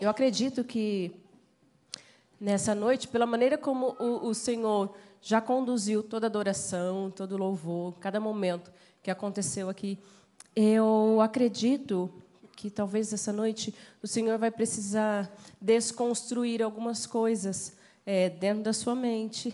[0.00, 1.10] Eu acredito que
[2.40, 8.20] nessa noite, pela maneira como o, o Senhor já conduziu toda adoração, todo louvor, cada
[8.20, 8.70] momento
[9.02, 9.98] que aconteceu aqui,
[10.54, 12.08] eu acredito
[12.54, 15.28] que talvez essa noite o Senhor vai precisar
[15.60, 17.76] desconstruir algumas coisas
[18.06, 19.52] é, dentro da sua mente,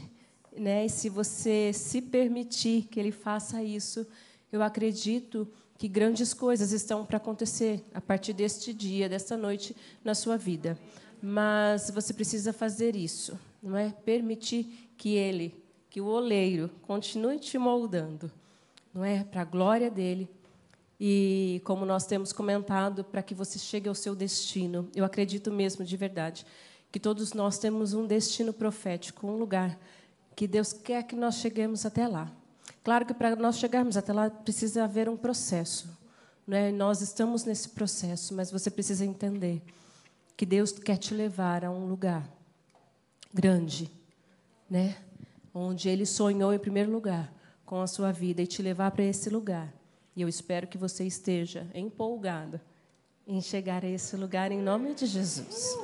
[0.54, 0.84] né?
[0.84, 4.06] E se você se permitir que Ele faça isso,
[4.52, 10.14] eu acredito que grandes coisas estão para acontecer a partir deste dia, desta noite na
[10.14, 10.78] sua vida.
[11.20, 13.90] Mas você precisa fazer isso, não é?
[14.04, 15.54] Permitir que ele,
[15.90, 18.30] que o oleiro, continue te moldando,
[18.92, 19.24] não é?
[19.24, 20.28] Para a glória dele.
[21.00, 24.88] E como nós temos comentado, para que você chegue ao seu destino.
[24.94, 26.46] Eu acredito mesmo de verdade
[26.92, 29.78] que todos nós temos um destino profético, um lugar
[30.36, 32.30] que Deus quer que nós cheguemos até lá.
[32.84, 35.88] Claro que para nós chegarmos até lá precisa haver um processo.
[36.46, 36.70] Né?
[36.70, 39.62] Nós estamos nesse processo, mas você precisa entender
[40.36, 42.28] que Deus quer te levar a um lugar
[43.32, 43.90] grande,
[44.68, 44.96] né?
[45.54, 47.32] onde Ele sonhou em primeiro lugar
[47.64, 49.72] com a sua vida e te levar para esse lugar.
[50.14, 52.60] E eu espero que você esteja empolgado
[53.26, 55.74] em chegar a esse lugar em nome de Jesus.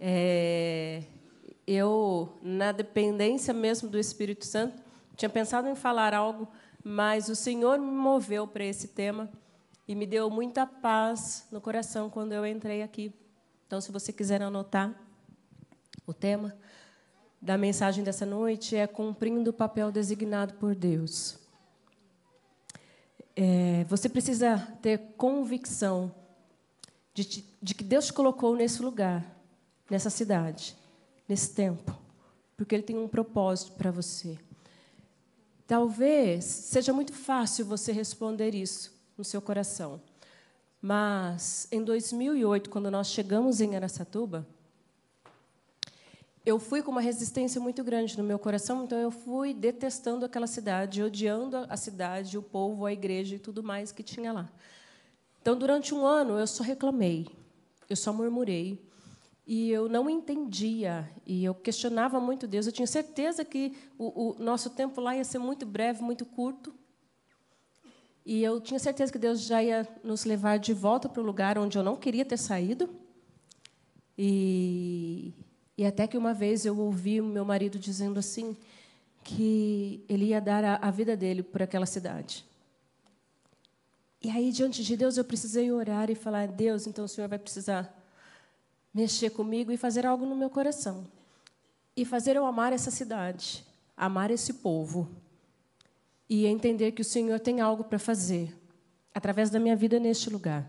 [0.00, 1.04] É,
[1.64, 4.85] eu, na dependência mesmo do Espírito Santo,
[5.16, 6.48] tinha pensado em falar algo,
[6.84, 9.30] mas o Senhor me moveu para esse tema
[9.88, 13.12] e me deu muita paz no coração quando eu entrei aqui.
[13.66, 14.94] Então, se você quiser anotar
[16.06, 16.56] o tema
[17.40, 21.38] da mensagem dessa noite é cumprindo o papel designado por Deus.
[23.34, 26.14] É, você precisa ter convicção
[27.12, 29.24] de, de que Deus te colocou nesse lugar,
[29.90, 30.76] nessa cidade,
[31.28, 31.96] nesse tempo,
[32.56, 34.38] porque Ele tem um propósito para você.
[35.66, 40.00] Talvez seja muito fácil você responder isso no seu coração.
[40.80, 44.46] Mas em 2008, quando nós chegamos em Aracatuba,
[46.44, 50.46] eu fui com uma resistência muito grande no meu coração, então eu fui detestando aquela
[50.46, 54.48] cidade, odiando a cidade, o povo, a igreja e tudo mais que tinha lá.
[55.42, 57.26] Então, durante um ano, eu só reclamei,
[57.90, 58.80] eu só murmurei,
[59.46, 62.66] e eu não entendia, e eu questionava muito Deus.
[62.66, 66.74] Eu tinha certeza que o, o, nosso tempo lá ia ser muito breve, muito curto.
[68.24, 71.58] E eu tinha certeza que Deus já ia nos levar de volta para o lugar
[71.58, 72.90] onde eu não queria ter saído.
[74.18, 75.32] E,
[75.78, 78.56] e até que uma vez eu ouvi o meu marido dizendo assim
[79.22, 82.44] que ele ia dar a, a vida dele por aquela cidade.
[84.20, 87.38] E aí, diante de Deus, eu precisei orar e falar: Deus, então o Senhor vai
[87.38, 87.96] precisar
[88.96, 91.06] mexer comigo e fazer algo no meu coração.
[91.94, 93.62] E fazer eu amar essa cidade,
[93.94, 95.06] amar esse povo.
[96.30, 98.56] E entender que o Senhor tem algo para fazer
[99.14, 100.66] através da minha vida neste lugar.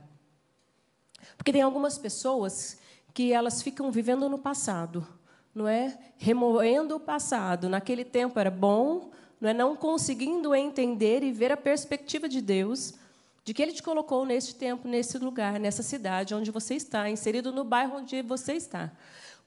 [1.38, 2.79] Porque tem algumas pessoas
[3.13, 5.07] que elas ficam vivendo no passado,
[5.55, 5.97] não é?
[6.17, 7.69] Remoendo o passado.
[7.69, 9.09] Naquele tempo era bom,
[9.39, 9.53] não é?
[9.53, 12.94] Não conseguindo entender e ver a perspectiva de Deus
[13.47, 17.50] de que Ele te colocou neste tempo, nesse lugar, nessa cidade onde você está, inserido
[17.50, 18.91] no bairro onde você está.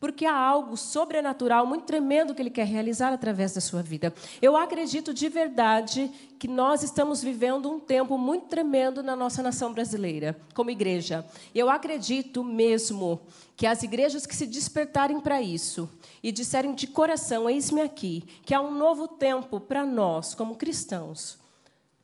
[0.01, 4.11] Porque há algo sobrenatural muito tremendo que Ele quer realizar através da sua vida.
[4.41, 9.71] Eu acredito de verdade que nós estamos vivendo um tempo muito tremendo na nossa nação
[9.75, 11.23] brasileira, como igreja.
[11.55, 13.21] Eu acredito mesmo
[13.55, 15.87] que as igrejas que se despertarem para isso
[16.23, 21.39] e disserem de coração: eis-me aqui, que há um novo tempo para nós, como cristãos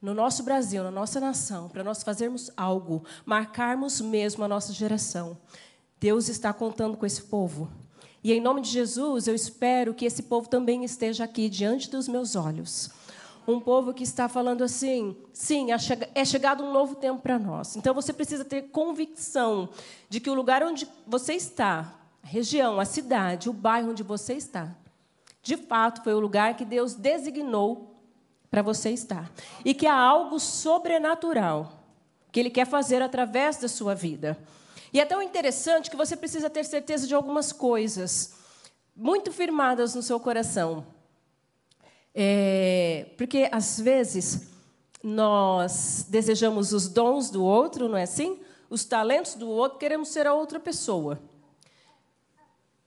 [0.00, 5.36] no nosso Brasil, na nossa nação, para nós fazermos algo, marcarmos mesmo a nossa geração.
[5.98, 7.70] Deus está contando com esse povo.
[8.22, 12.08] E em nome de Jesus, eu espero que esse povo também esteja aqui diante dos
[12.08, 12.90] meus olhos.
[13.46, 15.68] Um povo que está falando assim: sim,
[16.14, 17.76] é chegado um novo tempo para nós.
[17.76, 19.68] Então você precisa ter convicção
[20.08, 24.34] de que o lugar onde você está, a região, a cidade, o bairro onde você
[24.34, 24.74] está,
[25.42, 27.95] de fato foi o lugar que Deus designou
[28.50, 29.30] para você estar.
[29.64, 31.72] E que há algo sobrenatural
[32.32, 34.38] que Ele quer fazer através da sua vida.
[34.92, 38.34] E é tão interessante que você precisa ter certeza de algumas coisas
[38.94, 40.86] muito firmadas no seu coração.
[42.14, 44.48] É, porque, às vezes,
[45.02, 48.40] nós desejamos os dons do outro, não é assim?
[48.70, 51.20] Os talentos do outro, queremos ser a outra pessoa.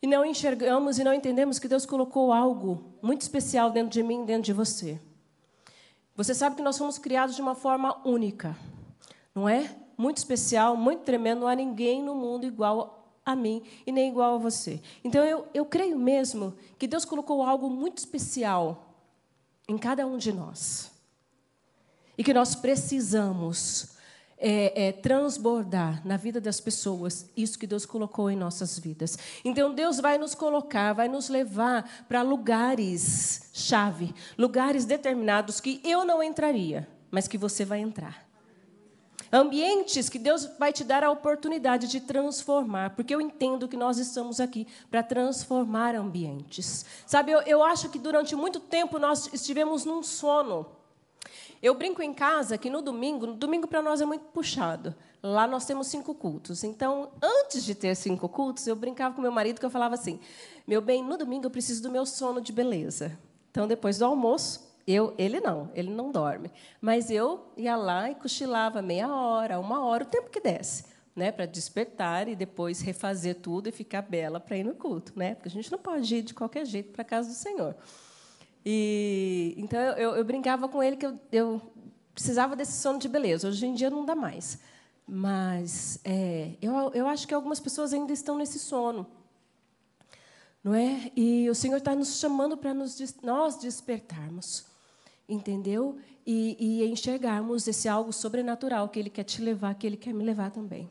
[0.02, 4.26] E não enxergamos e não entendemos que Deus colocou algo muito especial dentro de mim,
[4.26, 5.00] dentro de você.
[6.20, 8.54] Você sabe que nós fomos criados de uma forma única,
[9.34, 9.74] não é?
[9.98, 11.40] Muito especial, muito tremendo.
[11.40, 14.82] Não há ninguém no mundo igual a mim e nem igual a você.
[15.02, 18.98] Então eu, eu creio mesmo que Deus colocou algo muito especial
[19.66, 20.92] em cada um de nós
[22.18, 23.96] e que nós precisamos
[24.40, 29.18] é, é, transbordar na vida das pessoas isso que Deus colocou em nossas vidas.
[29.44, 36.24] Então, Deus vai nos colocar, vai nos levar para lugares-chave, lugares determinados que eu não
[36.24, 38.30] entraria, mas que você vai entrar.
[39.32, 44.00] Ambientes que Deus vai te dar a oportunidade de transformar, porque eu entendo que nós
[44.00, 46.84] estamos aqui para transformar ambientes.
[47.06, 50.79] Sabe, eu, eu acho que durante muito tempo nós estivemos num sono.
[51.62, 54.96] Eu brinco em casa que no domingo, no domingo para nós é muito puxado.
[55.22, 56.64] Lá nós temos cinco cultos.
[56.64, 60.20] Então, antes de ter cinco cultos, eu brincava com meu marido que eu falava assim:
[60.66, 63.18] meu bem, no domingo eu preciso do meu sono de beleza.
[63.52, 66.50] Então, depois do almoço, eu, ele não, ele não dorme.
[66.80, 70.86] Mas eu ia lá e cochilava meia hora, uma hora, o tempo que desse,
[71.16, 75.36] né, para despertar e depois refazer tudo e ficar bela para ir no culto, né?
[75.36, 77.76] Porque a gente não pode ir de qualquer jeito para casa do Senhor.
[78.72, 81.62] E então eu, eu brincava com ele que eu, eu,
[82.14, 83.48] precisava desse sono de beleza.
[83.48, 84.60] Hoje em dia não dá mais,
[85.08, 89.08] mas é, eu, eu acho que algumas pessoas ainda estão nesse sono
[90.62, 91.10] não é?
[91.16, 94.66] E o Senhor está nos chamando para nos, nós despertarmos
[95.30, 95.98] entendeu?
[96.26, 100.24] E, e enxergarmos esse algo sobrenatural que Ele quer te levar, que Ele quer me
[100.24, 100.90] levar também.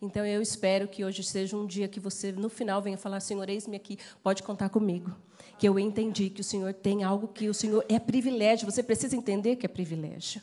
[0.00, 3.48] Então, eu espero que hoje seja um dia que você, no final, venha falar: Senhor,
[3.48, 5.14] eis-me aqui, pode contar comigo.
[5.58, 9.16] Que eu entendi que o Senhor tem algo que o Senhor é privilégio, você precisa
[9.16, 10.40] entender que é privilégio.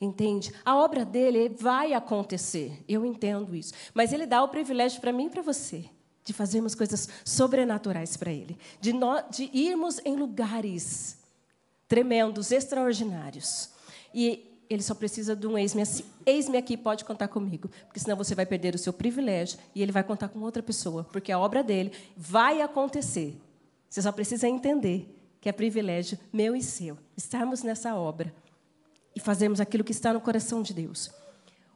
[0.00, 0.52] Entende?
[0.64, 3.72] A obra dele vai acontecer, eu entendo isso.
[3.92, 5.84] Mas ele dá o privilégio para mim e para você
[6.24, 11.18] de fazermos coisas sobrenaturais para ele, de, nós, de irmos em lugares
[11.86, 13.68] tremendos, extraordinários.
[14.12, 16.04] E ele só precisa de um ex-me assim.
[16.24, 19.92] Ex-me aqui, pode contar comigo, porque senão você vai perder o seu privilégio e ele
[19.92, 23.38] vai contar com outra pessoa, porque a obra dele vai acontecer.
[23.88, 28.34] Você só precisa entender que é privilégio meu e seu estarmos nessa obra
[29.14, 31.10] e fazermos aquilo que está no coração de Deus.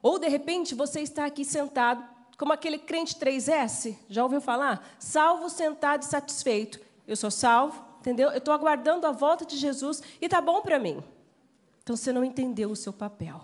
[0.02, 2.02] Ou, de repente, você está aqui sentado,
[2.36, 4.96] como aquele crente 3S, já ouviu falar?
[4.98, 6.80] Salvo, sentado e satisfeito.
[7.06, 8.30] Eu sou salvo, entendeu?
[8.30, 11.02] Eu estou aguardando a volta de Jesus e está bom para mim.
[11.82, 13.40] Então você não entendeu o seu papel.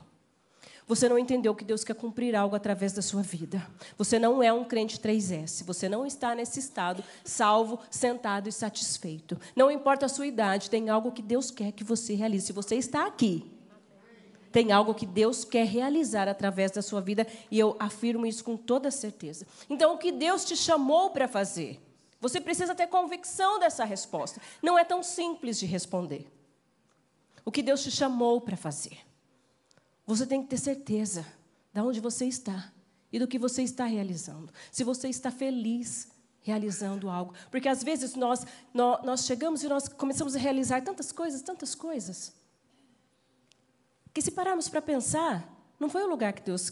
[0.86, 3.66] Você não entendeu que Deus quer cumprir algo através da sua vida.
[3.96, 5.64] Você não é um crente 3S.
[5.64, 9.40] Você não está nesse estado salvo, sentado e satisfeito.
[9.56, 12.46] Não importa a sua idade, tem algo que Deus quer que você realize.
[12.46, 13.50] Se você está aqui,
[14.52, 18.56] tem algo que Deus quer realizar através da sua vida e eu afirmo isso com
[18.56, 19.46] toda certeza.
[19.70, 21.80] Então, o que Deus te chamou para fazer?
[22.20, 24.40] Você precisa ter convicção dessa resposta.
[24.62, 26.30] Não é tão simples de responder.
[27.44, 29.03] O que Deus te chamou para fazer.
[30.06, 31.26] Você tem que ter certeza
[31.72, 32.72] de onde você está
[33.12, 34.52] e do que você está realizando.
[34.70, 36.08] Se você está feliz
[36.44, 37.32] realizando algo.
[37.50, 41.74] Porque às vezes nós, nós, nós chegamos e nós começamos a realizar tantas coisas, tantas
[41.74, 42.34] coisas.
[44.12, 45.48] Que se pararmos para pensar,
[45.80, 46.70] não foi o lugar que Deus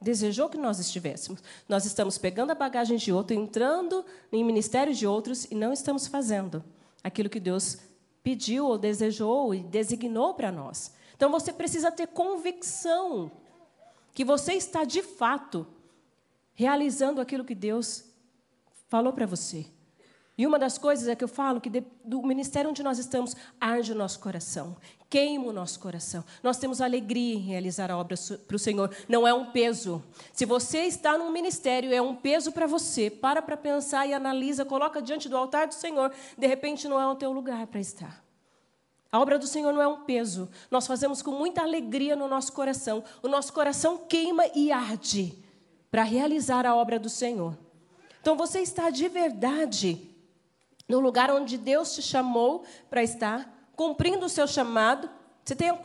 [0.00, 1.40] desejou que nós estivéssemos.
[1.68, 6.08] Nós estamos pegando a bagagem de outro, entrando em ministério de outros e não estamos
[6.08, 6.62] fazendo
[7.02, 7.78] aquilo que Deus
[8.24, 10.92] pediu ou desejou e designou para nós.
[11.22, 13.30] Então você precisa ter convicção
[14.12, 15.64] que você está de fato
[16.52, 18.06] realizando aquilo que Deus
[18.88, 19.64] falou para você.
[20.36, 21.70] E uma das coisas é que eu falo que
[22.04, 24.76] do ministério onde nós estamos arde o nosso coração,
[25.08, 26.24] queima o nosso coração.
[26.42, 28.16] Nós temos alegria em realizar a obra
[28.48, 30.02] para o Senhor, não é um peso.
[30.32, 33.08] Se você está num ministério, é um peso para você.
[33.08, 37.06] Para para pensar e analisa, coloca diante do altar do Senhor, de repente não é
[37.06, 38.31] o teu lugar para estar.
[39.12, 40.48] A obra do Senhor não é um peso.
[40.70, 43.04] Nós fazemos com muita alegria no nosso coração.
[43.22, 45.38] O nosso coração queima e arde
[45.90, 47.56] para realizar a obra do Senhor.
[48.22, 50.08] Então você está de verdade
[50.88, 55.08] no lugar onde Deus te chamou para estar cumprindo o seu chamado,
[55.44, 55.76] você tem a,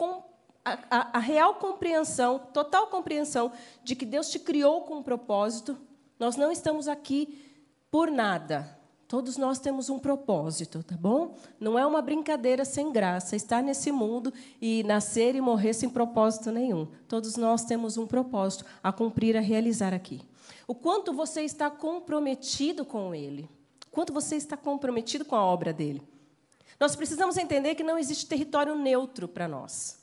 [0.65, 3.51] a, a real compreensão, total compreensão
[3.83, 5.77] de que Deus te criou com um propósito.
[6.19, 7.43] Nós não estamos aqui
[7.89, 8.76] por nada.
[9.07, 11.37] Todos nós temos um propósito, tá bom?
[11.57, 16.51] Não é uma brincadeira sem graça estar nesse mundo e nascer e morrer sem propósito
[16.51, 16.85] nenhum.
[17.07, 20.21] Todos nós temos um propósito a cumprir, a realizar aqui.
[20.67, 23.49] O quanto você está comprometido com Ele?
[23.87, 26.01] O quanto você está comprometido com a obra dele?
[26.77, 29.99] Nós precisamos entender que não existe território neutro para nós.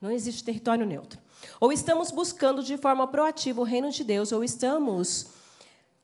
[0.00, 1.20] Não existe território neutro.
[1.60, 5.41] Ou estamos buscando de forma proativa o reino de Deus, ou estamos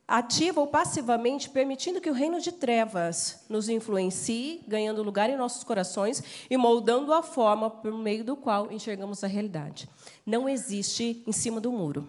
[0.08, 5.62] ativa ou passivamente permitindo que o reino de trevas nos influencie, ganhando lugar em nossos
[5.62, 9.86] corações e moldando a forma por meio do qual enxergamos a realidade.
[10.24, 12.08] Não existe em cima do muro,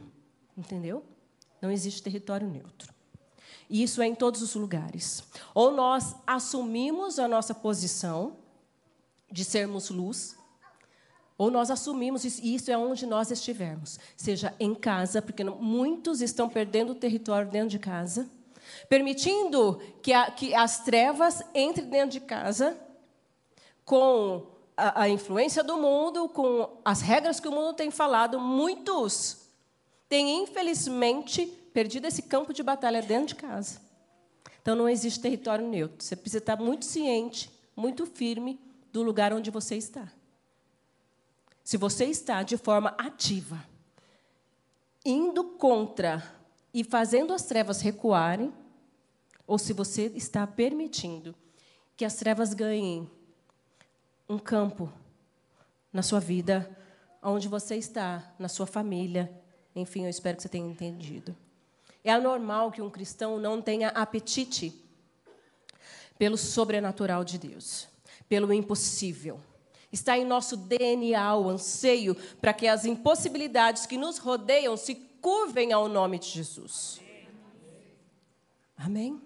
[0.57, 1.03] entendeu?
[1.61, 2.93] Não existe território neutro.
[3.69, 5.21] E isso é em todos os lugares.
[5.53, 8.37] Ou nós assumimos a nossa posição
[9.29, 10.38] de sermos luz,
[11.39, 16.19] Ou nós assumimos isso, e isso é onde nós estivermos, seja em casa, porque muitos
[16.19, 18.29] estão perdendo o território dentro de casa,
[18.89, 22.77] permitindo que, a, que as trevas entrem dentro de casa
[23.85, 28.37] com a, a influência do mundo, com as regras que o mundo tem falado.
[28.37, 29.47] Muitos
[30.09, 33.79] têm, infelizmente, perdido esse campo de batalha dentro de casa.
[34.61, 36.03] Então não existe território neutro.
[36.03, 38.59] Você precisa estar muito ciente, muito firme
[38.91, 40.18] do lugar onde você está.
[41.69, 43.63] Se você está de forma ativa,
[45.05, 46.27] indo contra
[46.73, 48.51] e fazendo as trevas recuarem,
[49.45, 51.35] ou se você está permitindo
[51.95, 53.07] que as trevas ganhem
[54.27, 54.91] um campo
[55.93, 56.75] na sua vida,
[57.21, 59.31] onde você está, na sua família,
[59.75, 61.37] enfim, eu espero que você tenha entendido.
[62.03, 64.73] É anormal que um cristão não tenha apetite
[66.17, 67.87] pelo sobrenatural de Deus,
[68.27, 69.39] pelo impossível.
[69.91, 75.73] Está em nosso DNA o anseio para que as impossibilidades que nos rodeiam se curvem
[75.73, 77.01] ao nome de Jesus.
[78.77, 79.19] Amém?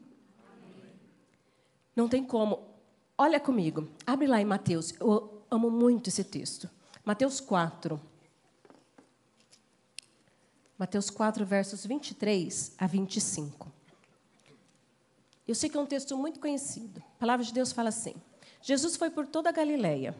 [1.96, 2.64] Não tem como.
[3.18, 4.94] Olha comigo, abre lá em Mateus.
[5.00, 6.70] Eu amo muito esse texto.
[7.04, 8.00] Mateus 4.
[10.78, 13.72] Mateus 4, versos 23 a 25.
[15.46, 17.04] Eu sei que é um texto muito conhecido.
[17.18, 18.16] A palavra de Deus fala assim:
[18.62, 20.16] Jesus foi por toda a Galileia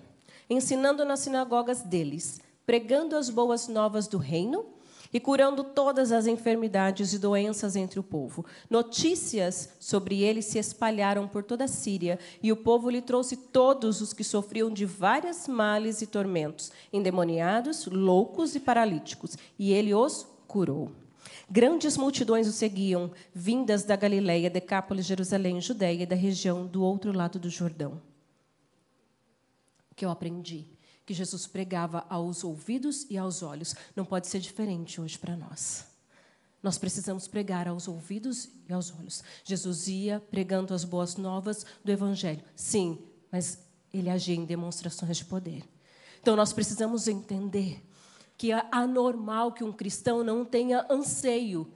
[0.50, 4.66] ensinando nas sinagogas deles, pregando as boas novas do reino
[5.14, 8.44] e curando todas as enfermidades e doenças entre o povo.
[8.68, 14.02] Notícias sobre ele se espalharam por toda a Síria, e o povo lhe trouxe todos
[14.02, 20.26] os que sofriam de várias males e tormentos, endemoniados, loucos e paralíticos, e ele os
[20.48, 20.92] curou.
[21.50, 27.16] Grandes multidões o seguiam, vindas da Galiléia, Decápolis, Jerusalém, Judéia e da região do outro
[27.16, 28.02] lado do Jordão
[29.96, 30.68] que eu aprendi,
[31.06, 33.76] que Jesus pregava aos ouvidos e aos olhos.
[33.96, 35.86] Não pode ser diferente hoje para nós.
[36.62, 39.22] Nós precisamos pregar aos ouvidos e aos olhos.
[39.44, 42.44] Jesus ia pregando as boas novas do Evangelho.
[42.56, 43.60] Sim, mas
[43.94, 45.64] ele agia em demonstrações de poder.
[46.22, 47.86] Então nós precisamos entender
[48.38, 51.70] que é anormal que um cristão não tenha anseio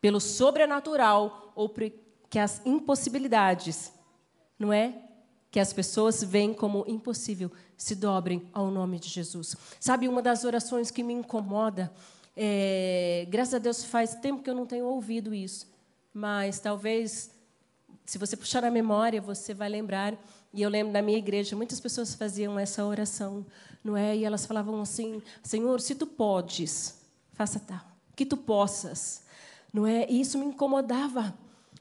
[0.00, 1.72] pelo sobrenatural ou
[2.28, 3.92] que as impossibilidades,
[4.58, 5.03] não é?
[5.54, 9.54] Que as pessoas veem como impossível se dobrem ao nome de Jesus.
[9.78, 11.92] Sabe, uma das orações que me incomoda,
[12.36, 15.72] é, graças a Deus faz tempo que eu não tenho ouvido isso,
[16.12, 17.30] mas talvez,
[18.04, 20.20] se você puxar na memória, você vai lembrar.
[20.52, 23.46] E eu lembro da minha igreja, muitas pessoas faziam essa oração,
[23.84, 24.16] não é?
[24.16, 27.00] E elas falavam assim: Senhor, se tu podes,
[27.32, 29.22] faça tal, que tu possas,
[29.72, 30.04] não é?
[30.10, 31.32] E isso me incomodava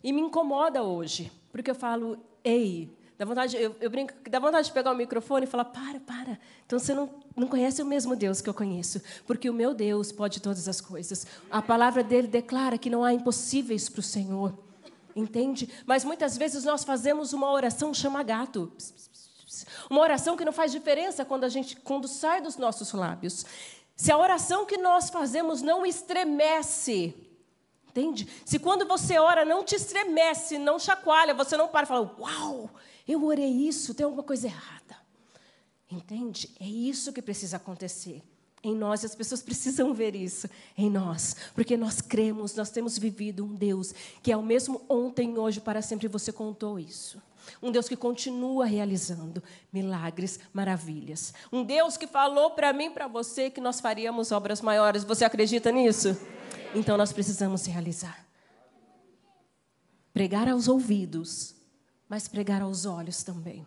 [0.03, 4.67] e me incomoda hoje, porque eu falo: Ei, Dá vontade, eu, eu brinco, dá vontade
[4.67, 6.37] de pegar o microfone e falar: para, para.
[6.65, 10.11] Então você não, não conhece o mesmo Deus que eu conheço, porque o meu Deus
[10.11, 11.25] pode todas as coisas.
[11.49, 14.53] A palavra dele declara que não há impossíveis para o Senhor.
[15.15, 15.69] Entende?
[15.85, 18.69] Mas muitas vezes nós fazemos uma oração chama gato.
[19.89, 23.45] Uma oração que não faz diferença quando a gente quando sai dos nossos lábios.
[23.95, 27.15] Se a oração que nós fazemos não estremece,
[27.93, 28.27] entende?
[28.43, 32.69] Se quando você ora não te estremece, não chacoalha, você não para e fala: "Uau!"
[33.07, 34.97] Eu orei isso, tem alguma coisa errada.
[35.91, 36.49] Entende?
[36.59, 38.23] É isso que precisa acontecer
[38.63, 42.97] em nós, e as pessoas precisam ver isso em nós, porque nós cremos, nós temos
[42.97, 47.21] vivido um Deus que é o mesmo ontem, hoje, para sempre, você contou isso.
[47.61, 51.33] Um Deus que continua realizando milagres, maravilhas.
[51.51, 55.03] Um Deus que falou para mim, para você, que nós faríamos obras maiores.
[55.03, 56.17] Você acredita nisso?
[56.75, 58.25] Então nós precisamos realizar.
[60.13, 61.53] Pregar aos ouvidos
[62.13, 63.65] mas pregar aos olhos também.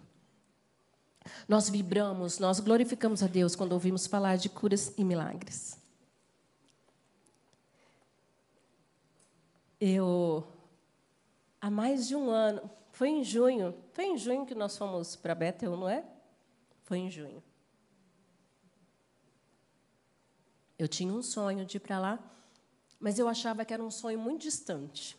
[1.48, 5.76] Nós vibramos, nós glorificamos a Deus quando ouvimos falar de curas e milagres.
[9.80, 10.46] Eu,
[11.60, 15.34] há mais de um ano, foi em junho, foi em junho que nós fomos para
[15.34, 16.02] Bethel, não é?
[16.84, 17.42] Foi em junho.
[20.78, 22.18] Eu tinha um sonho de ir para lá,
[22.98, 25.14] mas eu achava que era um sonho muito distante.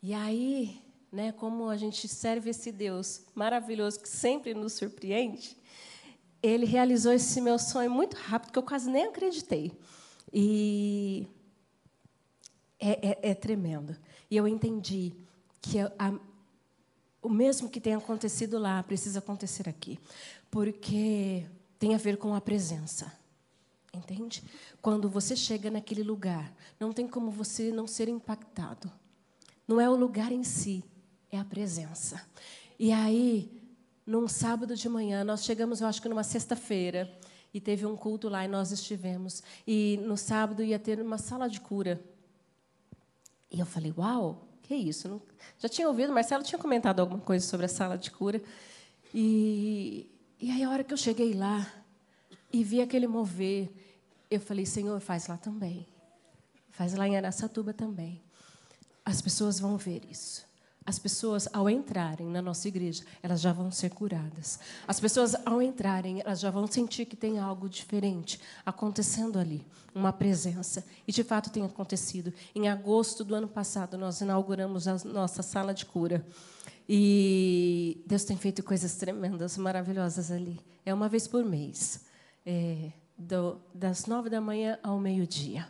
[0.00, 0.80] E aí,
[1.10, 5.56] né, como a gente serve esse Deus maravilhoso que sempre nos surpreende,
[6.40, 9.76] ele realizou esse meu sonho muito rápido, que eu quase nem acreditei.
[10.32, 11.26] E
[12.78, 13.96] é, é, é tremendo.
[14.30, 15.16] E eu entendi
[15.60, 16.27] que a,
[17.28, 20.00] o mesmo que tem acontecido lá precisa acontecer aqui,
[20.50, 21.44] porque
[21.78, 23.12] tem a ver com a presença.
[23.92, 24.42] Entende?
[24.80, 28.90] Quando você chega naquele lugar, não tem como você não ser impactado.
[29.66, 30.82] Não é o lugar em si,
[31.30, 32.26] é a presença.
[32.78, 33.62] E aí,
[34.06, 37.14] num sábado de manhã, nós chegamos, eu acho que numa sexta-feira,
[37.52, 39.42] e teve um culto lá e nós estivemos.
[39.66, 42.02] E no sábado ia ter uma sala de cura.
[43.50, 45.08] E eu falei, uau, que isso?
[45.08, 45.22] Não...
[45.58, 48.40] Já tinha ouvido, Marcelo tinha comentado alguma coisa sobre a sala de cura.
[49.14, 51.66] E, e aí, a hora que eu cheguei lá
[52.52, 53.70] e vi aquele mover,
[54.30, 55.86] eu falei, Senhor, faz lá também.
[56.70, 58.20] Faz lá em Araçatuba também.
[59.02, 60.46] As pessoas vão ver isso.
[60.88, 64.58] As pessoas, ao entrarem na nossa igreja, elas já vão ser curadas.
[64.86, 70.14] As pessoas, ao entrarem, elas já vão sentir que tem algo diferente acontecendo ali, uma
[70.14, 70.82] presença.
[71.06, 72.32] E, de fato, tem acontecido.
[72.54, 76.24] Em agosto do ano passado, nós inauguramos a nossa sala de cura.
[76.88, 80.58] E Deus tem feito coisas tremendas, maravilhosas ali.
[80.86, 82.00] É uma vez por mês,
[82.46, 85.68] é, do, das nove da manhã ao meio-dia.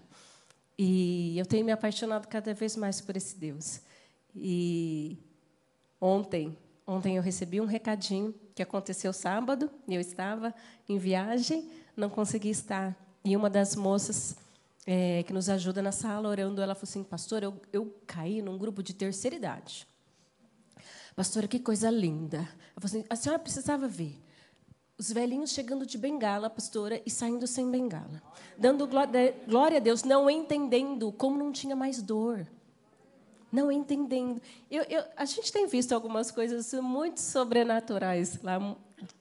[0.79, 3.81] E eu tenho me apaixonado cada vez mais por esse Deus.
[4.35, 5.19] E
[6.01, 6.57] ontem,
[6.87, 10.55] ontem eu recebi um recadinho que aconteceu sábado, eu estava
[10.89, 12.97] em viagem, não consegui estar.
[13.25, 14.37] E uma das moças
[14.87, 18.57] é, que nos ajuda na sala, orando, ela falou assim, pastor, eu, eu caí num
[18.57, 19.87] grupo de terceira idade.
[21.15, 22.49] Pastora, que coisa linda.
[22.75, 24.21] Eu falei assim, a senhora precisava ver.
[24.97, 28.23] Os velhinhos chegando de bengala, pastora, e saindo sem bengala.
[28.57, 32.47] Dando glória a Deus, não entendendo como não tinha mais dor
[33.51, 34.41] não entendendo.
[34.71, 38.77] Eu, eu, a gente tem visto algumas coisas muito sobrenaturais lá,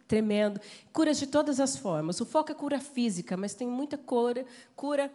[0.08, 0.60] tremendo.
[0.92, 2.20] Curas de todas as formas.
[2.20, 5.12] O foco é cura física, mas tem muita cura, cura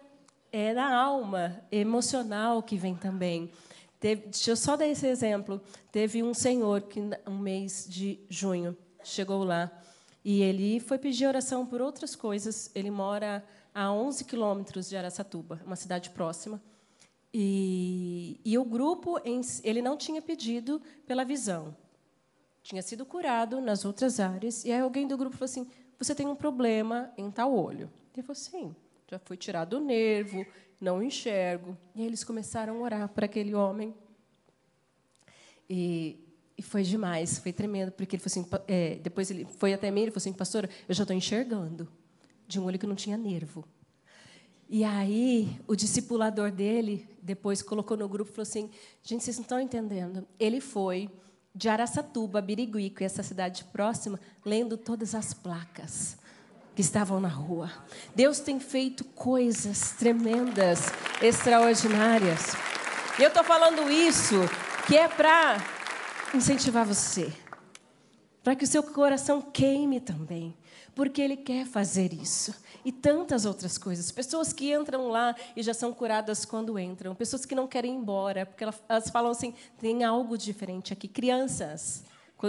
[0.50, 3.50] é, da alma, emocional que vem também.
[3.99, 5.61] Teve, deixa eu só dar esse exemplo.
[5.90, 9.71] Teve um senhor que, um mês de junho, chegou lá
[10.25, 12.71] e ele foi pedir oração por outras coisas.
[12.75, 16.61] Ele mora a 11 quilômetros de Araçatuba, uma cidade próxima.
[17.35, 19.19] E, e o grupo,
[19.65, 21.75] ele não tinha pedido pela visão.
[22.62, 24.65] Tinha sido curado nas outras áreas.
[24.65, 25.67] E aí alguém do grupo falou assim,
[25.99, 27.91] você tem um problema em tal olho.
[28.15, 28.77] Ele falou, sim,
[29.11, 30.45] já foi tirado o nervo,
[30.81, 31.77] não enxergo.
[31.95, 33.95] E eles começaram a orar para aquele homem.
[35.69, 36.19] E,
[36.57, 40.02] e foi demais, foi tremendo, porque ele falou assim, é, depois ele foi até mim
[40.02, 41.89] e falou assim, pastora, eu já estou enxergando
[42.47, 43.65] de um olho que não tinha nervo.
[44.75, 48.71] E aí, o discipulador dele, depois colocou no grupo e falou assim:
[49.02, 50.26] gente, vocês não estão entendendo.
[50.41, 51.11] Ele foi
[51.54, 56.17] de Araçatuba, Birigui, que é essa cidade próxima, lendo todas as placas
[56.75, 57.71] que estavam na rua.
[58.15, 60.87] Deus tem feito coisas tremendas,
[61.21, 62.54] extraordinárias.
[63.19, 64.37] E eu estou falando isso
[64.87, 65.58] que é para
[66.35, 67.30] incentivar você,
[68.43, 70.56] para que o seu coração queime também,
[70.95, 74.11] porque Ele quer fazer isso e tantas outras coisas.
[74.11, 77.15] Pessoas que entram lá e já são curadas quando entram.
[77.15, 81.09] Pessoas que não querem ir embora, porque elas falam assim: tem algo diferente aqui.
[81.09, 82.05] Crianças,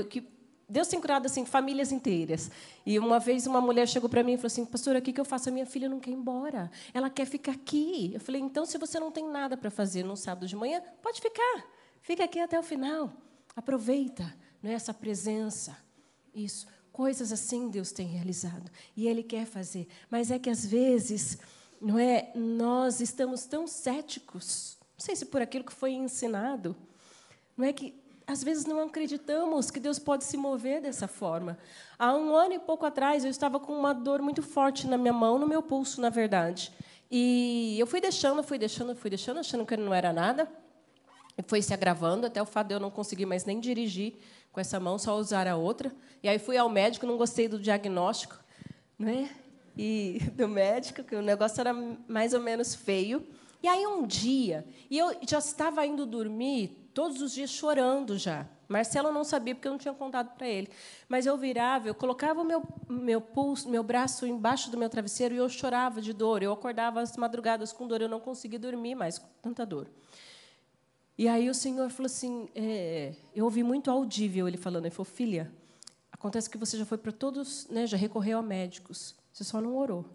[0.10, 0.28] que
[0.68, 2.50] Deus tem curado assim famílias inteiras.
[2.86, 5.26] E uma vez uma mulher chegou para mim e falou assim: Pastor, o que eu
[5.26, 5.50] faço?
[5.50, 6.72] A minha filha não quer ir embora.
[6.94, 8.12] Ela quer ficar aqui.
[8.14, 11.22] Eu falei: Então, se você não tem nada para fazer no sábado de manhã, pode
[11.22, 11.66] ficar.
[12.02, 13.12] Fica aqui até o final.
[13.56, 15.78] Aproveita não é essa presença.
[16.34, 16.66] Isso.
[16.94, 21.40] Coisas assim Deus tem realizado e Ele quer fazer, mas é que às vezes,
[21.82, 22.32] não é?
[22.36, 26.76] Nós estamos tão céticos, não sei se por aquilo que foi ensinado,
[27.58, 31.58] não é que às vezes não acreditamos que Deus pode se mover dessa forma.
[31.98, 35.12] Há um ano e pouco atrás eu estava com uma dor muito forte na minha
[35.12, 36.72] mão, no meu pulso, na verdade,
[37.10, 40.48] e eu fui deixando, fui deixando, fui deixando, achando que não era nada.
[41.48, 44.16] Foi se agravando até o fato de eu não conseguir mais nem dirigir
[44.52, 45.92] com essa mão, só usar a outra.
[46.22, 48.38] E aí fui ao médico, não gostei do diagnóstico,
[48.98, 49.30] né?
[49.76, 51.74] E do médico, que o negócio era
[52.08, 53.26] mais ou menos feio.
[53.62, 58.46] E aí um dia, e eu já estava indo dormir todos os dias chorando já.
[58.68, 60.70] Marcelo não sabia porque eu não tinha contado para ele.
[61.08, 65.34] Mas eu virava, eu colocava o meu meu pulso, meu braço embaixo do meu travesseiro
[65.34, 66.44] e eu chorava de dor.
[66.44, 69.88] Eu acordava às madrugadas com dor, eu não conseguia dormir mais com tanta dor.
[71.18, 75.06] E aí o Senhor falou assim, é, eu ouvi muito audível ele falando, ele falou,
[75.06, 75.52] filha,
[76.12, 79.76] acontece que você já foi para todos, né, já recorreu a médicos, você só não
[79.76, 80.06] orou.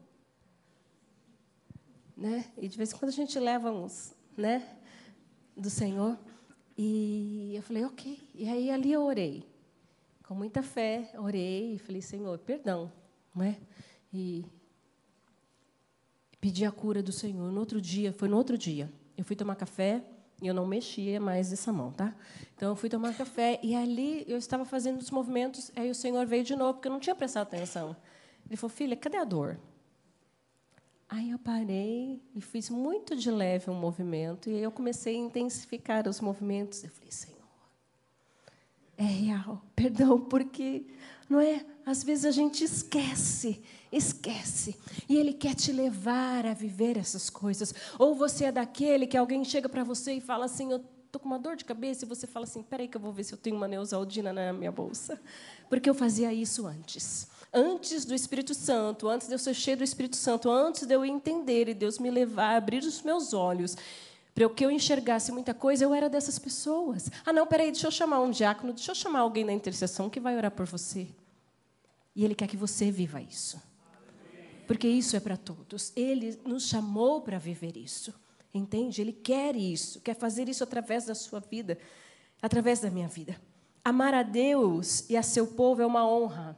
[2.16, 2.44] Né?
[2.56, 4.76] E de vez em quando a gente leva uns, né,
[5.56, 6.18] do Senhor.
[6.76, 8.18] E eu falei, ok.
[8.34, 9.46] E aí ali eu orei,
[10.24, 12.90] com muita fé, orei e falei, Senhor, perdão,
[13.32, 13.56] não é?
[14.12, 14.44] E
[16.40, 17.52] pedi a cura do Senhor.
[17.52, 20.04] No outro dia, foi no outro dia, eu fui tomar café
[20.40, 22.14] eu não mexia mais essa mão, tá?
[22.54, 26.26] Então eu fui tomar café e ali eu estava fazendo os movimentos, aí o Senhor
[26.26, 27.96] veio de novo porque eu não tinha prestado atenção.
[28.46, 29.58] Ele falou: "Filha, cadê a dor?"
[31.08, 36.06] Aí eu parei e fiz muito de leve um movimento e eu comecei a intensificar
[36.06, 36.84] os movimentos.
[36.84, 37.38] Eu falei: "Senhor,
[38.96, 39.62] é real.
[39.74, 40.86] Perdão, porque
[41.28, 41.64] não é?
[41.84, 43.62] Às vezes a gente esquece,
[43.92, 44.76] esquece.
[45.08, 47.74] E Ele quer te levar a viver essas coisas.
[47.98, 51.26] Ou você é daquele que alguém chega para você e fala assim: Eu estou com
[51.26, 53.38] uma dor de cabeça, e você fala assim: Peraí, que eu vou ver se eu
[53.38, 55.20] tenho uma Neusaldina na minha bolsa.
[55.68, 57.28] Porque eu fazia isso antes.
[57.52, 61.04] Antes do Espírito Santo, antes de eu ser cheio do Espírito Santo, antes de eu
[61.04, 63.76] entender e Deus me levar, abrir os meus olhos
[64.38, 67.10] para que eu enxergasse muita coisa, eu era dessas pessoas.
[67.26, 70.20] Ah, não, peraí, deixa eu chamar um diácono, deixa eu chamar alguém na intercessão que
[70.20, 71.08] vai orar por você.
[72.14, 73.60] E Ele quer que você viva isso.
[74.64, 75.92] Porque isso é para todos.
[75.96, 78.14] Ele nos chamou para viver isso.
[78.54, 79.00] Entende?
[79.00, 81.76] Ele quer isso, quer fazer isso através da sua vida,
[82.40, 83.36] através da minha vida.
[83.84, 86.56] Amar a Deus e a seu povo é uma honra.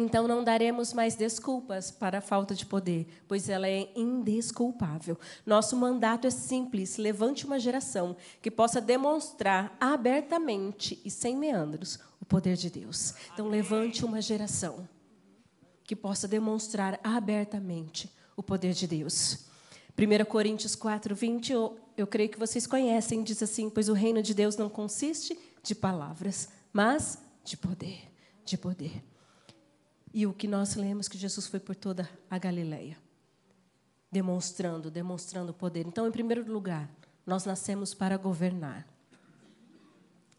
[0.00, 5.18] Então não daremos mais desculpas para a falta de poder, pois ela é indesculpável.
[5.44, 12.24] Nosso mandato é simples: levante uma geração que possa demonstrar abertamente e sem meandros o
[12.24, 13.12] poder de Deus.
[13.34, 14.88] Então levante uma geração
[15.82, 19.48] que possa demonstrar abertamente o poder de Deus.
[19.98, 24.22] 1 Coríntios 4, 20, eu, eu creio que vocês conhecem, diz assim: Pois o reino
[24.22, 28.02] de Deus não consiste de palavras, mas de poder.
[28.44, 29.02] De poder.
[30.12, 32.96] E o que nós lemos que Jesus foi por toda a Galileia,
[34.10, 35.86] demonstrando, demonstrando o poder.
[35.86, 36.90] Então, em primeiro lugar,
[37.26, 38.86] nós nascemos para governar.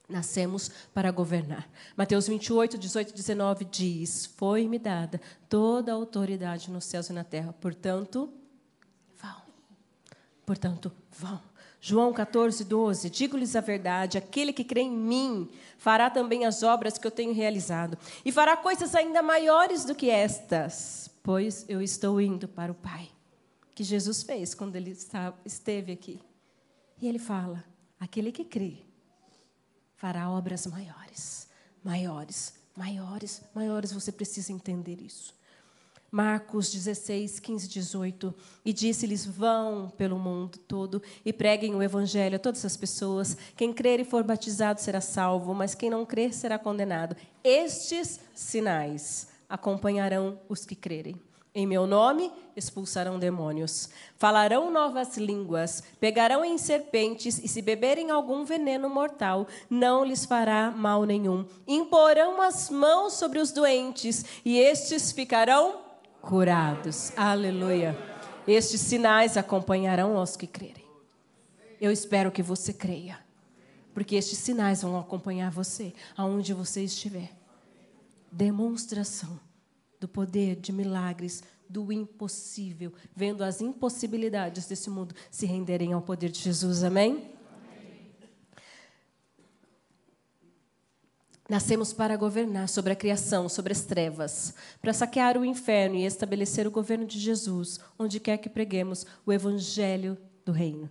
[0.07, 1.69] Nascemos para governar.
[1.95, 7.23] Mateus 28, 18 e 19 diz: Foi-me dada toda a autoridade nos céus e na
[7.23, 8.33] terra, portanto,
[9.21, 9.41] vão.
[10.47, 11.48] Portanto, vão.
[11.81, 13.09] João 14, 12.
[13.09, 17.33] Digo-lhes a verdade: aquele que crê em mim fará também as obras que eu tenho
[17.33, 22.75] realizado, e fará coisas ainda maiores do que estas, pois eu estou indo para o
[22.75, 23.09] Pai.
[23.73, 24.97] Que Jesus fez quando ele
[25.45, 26.19] esteve aqui.
[27.01, 27.63] E ele fala:
[27.99, 28.77] aquele que crê
[29.95, 31.47] fará obras maiores,
[31.83, 33.93] maiores, maiores, maiores.
[33.93, 35.38] Você precisa entender isso.
[36.11, 38.33] Marcos 16, 15, 18.
[38.65, 43.37] E disse-lhes: Vão pelo mundo todo e preguem o evangelho a todas as pessoas.
[43.55, 47.15] Quem crer e for batizado será salvo, mas quem não crer será condenado.
[47.43, 51.15] Estes sinais acompanharão os que crerem.
[51.53, 58.45] Em meu nome expulsarão demônios, falarão novas línguas, pegarão em serpentes, e se beberem algum
[58.45, 61.45] veneno mortal, não lhes fará mal nenhum.
[61.67, 65.88] Imporão as mãos sobre os doentes, e estes ficarão
[66.21, 67.11] curados.
[67.15, 67.97] Aleluia.
[68.47, 70.85] Estes sinais acompanharão os que crerem.
[71.79, 73.19] Eu espero que você creia,
[73.93, 77.31] porque estes sinais vão acompanhar você aonde você estiver.
[78.31, 79.39] Demonstração
[79.99, 86.29] do poder de milagres, do impossível, vendo as impossibilidades desse mundo se renderem ao poder
[86.29, 86.83] de Jesus.
[86.83, 87.38] Amém?
[91.49, 96.67] Nascemos para governar sobre a criação, sobre as trevas, para saquear o inferno e estabelecer
[96.67, 100.87] o governo de Jesus, onde quer que preguemos o evangelho do reino.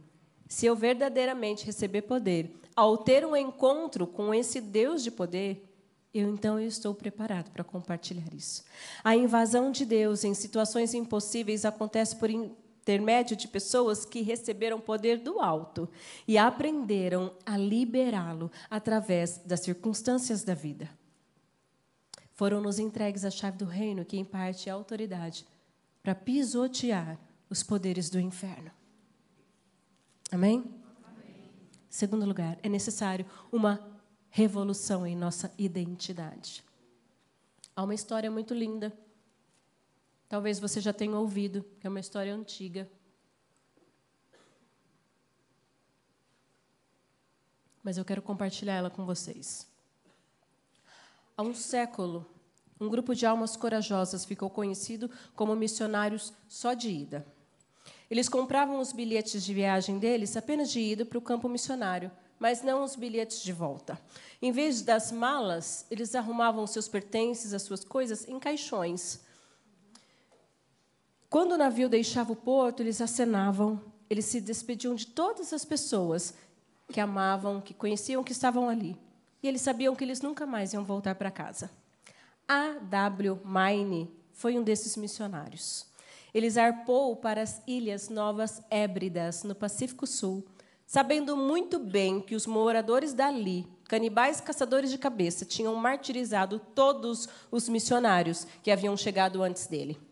[0.49, 5.65] Se eu verdadeiramente receber poder, ao ter um encontro com esse Deus de poder,
[6.13, 8.65] eu então eu estou preparado para compartilhar isso.
[9.05, 12.29] A invasão de Deus em situações impossíveis acontece por
[12.89, 15.87] intermédio de pessoas que receberam poder do alto
[16.27, 20.89] e aprenderam a liberá-lo através das circunstâncias da vida.
[22.33, 25.47] Foram-nos entregues a chave do reino, que em parte é a autoridade,
[26.03, 27.19] para pisotear
[27.51, 28.71] os poderes do inferno.
[30.33, 30.65] Amém?
[31.05, 31.35] Amém?
[31.91, 33.87] Segundo lugar, é necessário uma
[34.31, 36.65] revolução em nossa identidade.
[37.77, 38.97] Há uma história muito linda
[40.29, 42.87] Talvez você já tenha ouvido, que é uma história antiga.
[47.83, 49.67] Mas eu quero compartilhar ela com vocês.
[51.35, 52.27] Há um século,
[52.79, 57.27] um grupo de almas corajosas ficou conhecido como missionários só de ida.
[58.11, 62.63] Eles compravam os bilhetes de viagem deles apenas de ida para o campo missionário, mas
[62.63, 63.99] não os bilhetes de volta.
[64.43, 69.27] Em vez das malas, eles arrumavam seus pertences, as suas coisas, em caixões
[71.31, 76.35] quando o navio deixava o porto, eles acenavam, eles se despediam de todas as pessoas
[76.91, 78.97] que amavam, que conheciam, que estavam ali.
[79.43, 81.71] E eles sabiam que eles nunca mais iam voltar para casa.
[82.49, 82.79] A.
[82.81, 83.41] W.
[83.45, 85.87] Maine foi um desses missionários.
[86.33, 90.47] Ele zarpou para as Ilhas Novas Hébridas, no Pacífico Sul,
[90.87, 97.69] sabendo muito bem que os moradores dali, canibais caçadores de cabeça, tinham martirizado todos os
[97.69, 100.08] missionários que haviam chegado antes dele.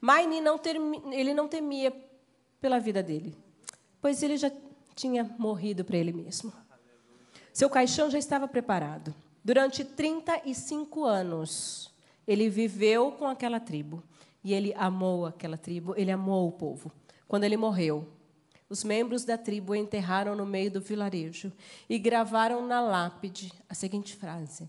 [0.00, 0.60] Maine não
[1.12, 1.92] ele não temia
[2.60, 3.36] pela vida dele,
[4.00, 4.50] pois ele já
[4.94, 6.52] tinha morrido para ele mesmo.
[7.52, 9.14] Seu caixão já estava preparado.
[9.44, 11.90] Durante 35 anos,
[12.26, 14.02] ele viveu com aquela tribo.
[14.42, 16.92] E ele amou aquela tribo, ele amou o povo.
[17.26, 18.06] Quando ele morreu,
[18.68, 21.52] os membros da tribo o enterraram no meio do vilarejo
[21.88, 24.68] e gravaram na lápide a seguinte frase: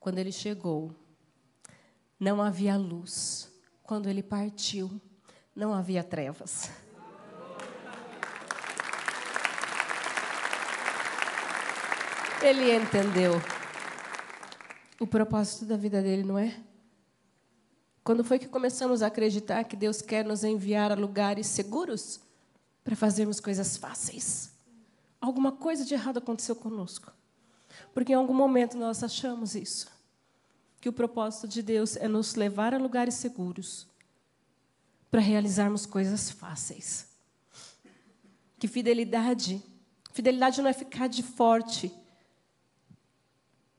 [0.00, 0.94] Quando ele chegou,
[2.22, 3.50] não havia luz.
[3.82, 4.88] Quando ele partiu,
[5.56, 6.70] não havia trevas.
[12.40, 13.32] Ele entendeu
[15.00, 16.60] o propósito da vida dele, não é?
[18.04, 22.20] Quando foi que começamos a acreditar que Deus quer nos enviar a lugares seguros
[22.84, 24.52] para fazermos coisas fáceis?
[25.20, 27.12] Alguma coisa de errado aconteceu conosco.
[27.92, 30.01] Porque em algum momento nós achamos isso.
[30.82, 33.88] Que o propósito de Deus é nos levar a lugares seguros
[35.10, 37.08] para realizarmos coisas fáceis.
[38.58, 39.62] Que fidelidade,
[40.12, 41.90] fidelidade não é ficar de forte.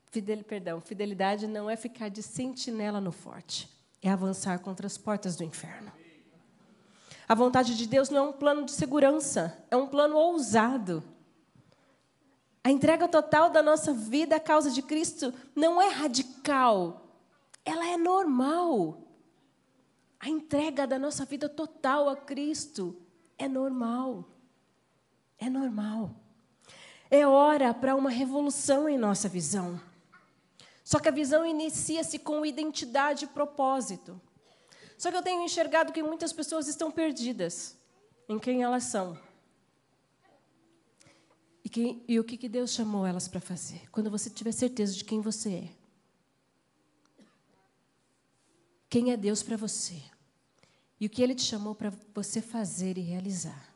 [0.10, 3.72] Fidel, perdão, fidelidade não é ficar de sentinela no forte
[4.04, 5.92] é avançar contra as portas do inferno.
[7.28, 11.02] A vontade de Deus não é um plano de segurança, é um plano ousado.
[12.64, 17.04] A entrega total da nossa vida à causa de Cristo não é radical,
[17.66, 19.02] ela é normal.
[20.20, 22.96] A entrega da nossa vida total a Cristo
[23.38, 24.26] é normal.
[25.38, 26.16] É normal.
[27.12, 29.80] É hora para uma revolução em nossa visão.
[30.84, 34.20] Só que a visão inicia-se com identidade e propósito.
[34.98, 37.78] Só que eu tenho enxergado que muitas pessoas estão perdidas
[38.30, 39.18] em quem elas são.
[41.76, 43.90] E, o que, que Deus chamou elas para fazer?
[43.92, 45.70] Quando você tiver certeza de quem você é.
[48.90, 50.02] Quem é Deus para você?
[51.00, 53.74] E o que Ele te chamou para você fazer e realizar?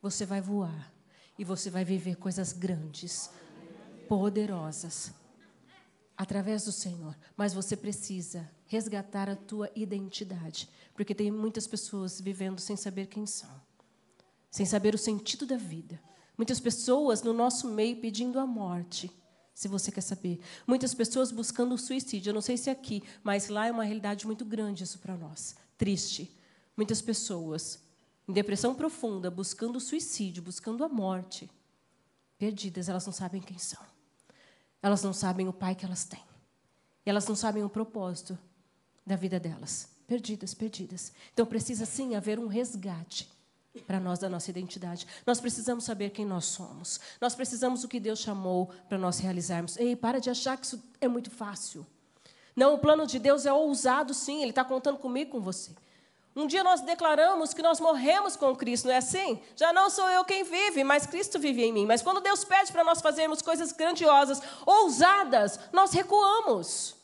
[0.00, 0.92] Você vai voar.
[1.38, 3.30] E você vai viver coisas grandes,
[4.08, 5.12] poderosas
[6.16, 12.60] através do Senhor, mas você precisa resgatar a tua identidade, porque tem muitas pessoas vivendo
[12.60, 13.50] sem saber quem são,
[14.50, 16.00] sem saber o sentido da vida.
[16.42, 19.08] Muitas pessoas no nosso meio pedindo a morte,
[19.54, 20.40] se você quer saber.
[20.66, 22.30] Muitas pessoas buscando o suicídio.
[22.30, 25.16] Eu não sei se é aqui, mas lá é uma realidade muito grande isso para
[25.16, 25.54] nós.
[25.78, 26.36] Triste.
[26.76, 27.78] Muitas pessoas
[28.26, 31.48] em depressão profunda, buscando o suicídio, buscando a morte.
[32.36, 33.84] Perdidas, elas não sabem quem são.
[34.82, 36.24] Elas não sabem o pai que elas têm.
[37.06, 38.36] E elas não sabem o propósito
[39.06, 39.90] da vida delas.
[40.08, 41.12] Perdidas, perdidas.
[41.32, 43.30] Então precisa sim haver um resgate
[43.86, 45.06] para nós da nossa identidade.
[45.26, 47.00] Nós precisamos saber quem nós somos.
[47.20, 49.76] Nós precisamos o que Deus chamou para nós realizarmos.
[49.76, 51.86] Ei, para de achar que isso é muito fácil.
[52.54, 54.42] Não, o plano de Deus é ousado, sim.
[54.42, 55.72] Ele está contando comigo, com você.
[56.34, 59.40] Um dia nós declaramos que nós morremos com Cristo, não é assim?
[59.54, 61.86] Já não sou eu quem vive, mas Cristo vive em mim.
[61.86, 66.94] Mas quando Deus pede para nós fazermos coisas grandiosas, ousadas, nós recuamos.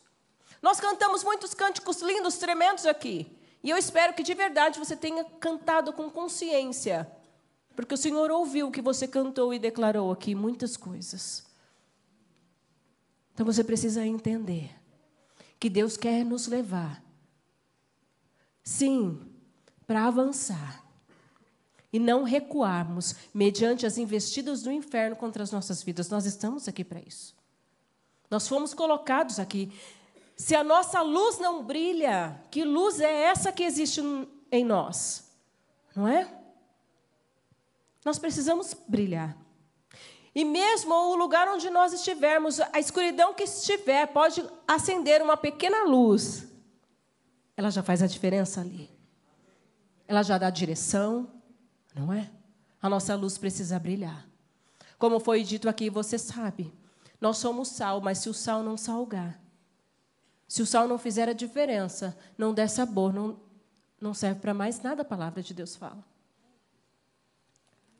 [0.63, 3.38] Nós cantamos muitos cânticos lindos, tremendos aqui.
[3.63, 7.11] E eu espero que de verdade você tenha cantado com consciência.
[7.75, 11.47] Porque o Senhor ouviu o que você cantou e declarou aqui muitas coisas.
[13.35, 14.71] Então você precisa entender
[15.61, 17.03] que Deus quer nos levar
[18.69, 19.19] Sim,
[19.87, 20.85] para avançar
[21.91, 26.11] e não recuarmos mediante as investidas do inferno contra as nossas vidas.
[26.11, 27.35] Nós estamos aqui para isso.
[28.31, 29.73] Nós fomos colocados aqui.
[30.39, 34.01] Se a nossa luz não brilha, que luz é essa que existe
[34.51, 35.31] em nós?
[35.95, 36.33] Não é?
[38.03, 39.37] Nós precisamos brilhar.
[40.35, 45.85] E mesmo o lugar onde nós estivermos, a escuridão que estiver, pode acender uma pequena
[45.85, 46.49] luz
[47.59, 48.89] ela já faz a diferença ali.
[50.07, 51.29] Ela já dá direção,
[51.93, 52.31] não é?
[52.81, 54.29] A nossa luz precisa brilhar.
[54.97, 56.73] Como foi dito aqui, você sabe,
[57.21, 59.41] nós somos sal, mas se o sal não salgar,
[60.49, 63.39] se o sal não fizer a diferença, não der sabor, não,
[64.01, 66.03] não serve para mais nada a palavra de Deus fala.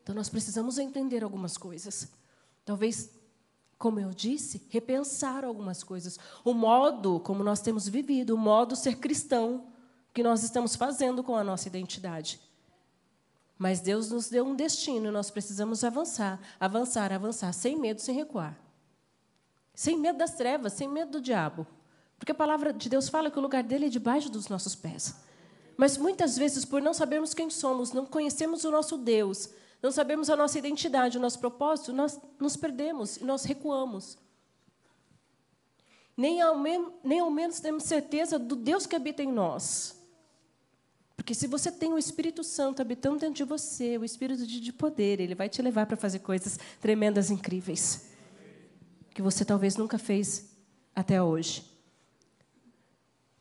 [0.03, 2.11] Então nós precisamos entender algumas coisas.
[2.65, 3.11] Talvez
[3.79, 6.19] como eu disse, repensar algumas coisas.
[6.45, 9.69] O modo como nós temos vivido, o modo ser cristão
[10.13, 12.41] que nós estamos fazendo com a nossa identidade.
[13.57, 18.59] Mas Deus nos deu um destino, nós precisamos avançar, avançar, avançar, sem medo, sem recuar.
[19.75, 21.67] Sem medo das trevas, sem medo do diabo.
[22.19, 25.15] Porque a palavra de Deus fala que o lugar dele é debaixo dos nossos pés.
[25.77, 29.49] Mas muitas vezes, por não sabermos quem somos, não conhecemos o nosso Deus,
[29.81, 34.19] não sabemos a nossa identidade, o nosso propósito, nós nos perdemos e nós recuamos.
[36.17, 36.59] Nem ao,
[37.05, 39.97] nem ao menos temos certeza do Deus que habita em nós.
[41.15, 45.21] Porque se você tem o Espírito Santo habitando dentro de você, o Espírito de poder,
[45.21, 48.07] ele vai te levar para fazer coisas tremendas, incríveis,
[49.11, 50.57] que você talvez nunca fez
[50.93, 51.78] até hoje.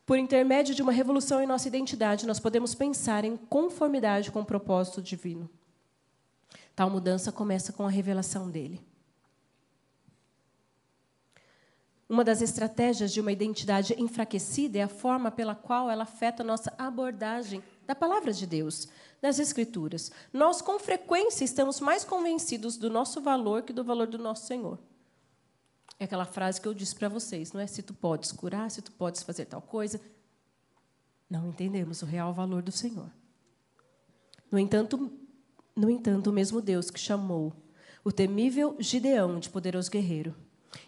[0.07, 4.45] Por intermédio de uma revolução em nossa identidade, nós podemos pensar em conformidade com o
[4.45, 5.49] propósito divino.
[6.73, 8.81] Tal mudança começa com a revelação dele.
[12.07, 16.45] Uma das estratégias de uma identidade enfraquecida é a forma pela qual ela afeta a
[16.45, 18.87] nossa abordagem da palavra de Deus,
[19.21, 20.09] das Escrituras.
[20.31, 24.79] Nós, com frequência, estamos mais convencidos do nosso valor que do valor do nosso Senhor.
[25.99, 27.67] É aquela frase que eu disse para vocês, não é?
[27.67, 29.99] Se tu podes curar, se tu podes fazer tal coisa.
[31.29, 33.11] Não entendemos o real valor do Senhor.
[34.51, 35.11] No entanto,
[35.75, 37.53] no entanto, o mesmo Deus que chamou
[38.03, 40.35] o temível Gideão de poderoso guerreiro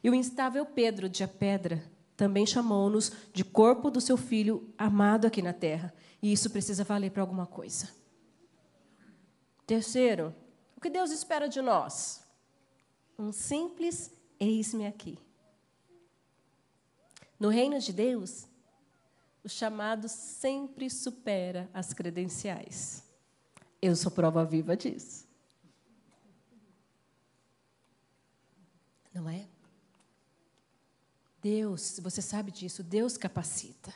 [0.04, 1.84] e o instável Pedro de a pedra
[2.16, 5.94] também chamou-nos de corpo do seu filho amado aqui na terra.
[6.22, 7.90] E isso precisa valer para alguma coisa.
[9.66, 10.36] Terceiro,
[10.76, 12.22] o que Deus espera de nós?
[13.18, 15.18] Um simples eis-me aqui.
[17.40, 18.48] No reino de Deus,
[19.44, 23.04] o chamado sempre supera as credenciais.
[23.82, 25.28] Eu sou prova viva disso.
[29.14, 29.48] Não é?
[31.42, 33.94] Deus, você sabe disso, Deus capacita.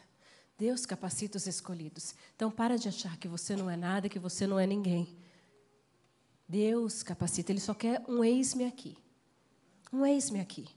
[0.58, 2.16] Deus capacita os escolhidos.
[2.36, 5.18] Então, para de achar que você não é nada, que você não é ninguém.
[6.48, 8.98] Deus capacita, Ele só quer um eis-me aqui.
[9.94, 10.68] Um eis-me aqui.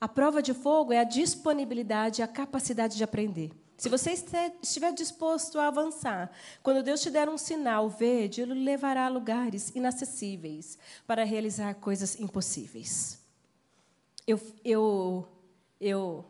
[0.00, 3.50] A prova de fogo é a disponibilidade e a capacidade de aprender.
[3.76, 4.12] Se você
[4.60, 6.30] estiver disposto a avançar,
[6.62, 10.76] quando Deus te der um sinal verde, Ele levará a lugares inacessíveis
[11.06, 13.24] para realizar coisas impossíveis.
[14.26, 15.28] Eu, eu
[15.80, 16.24] eu,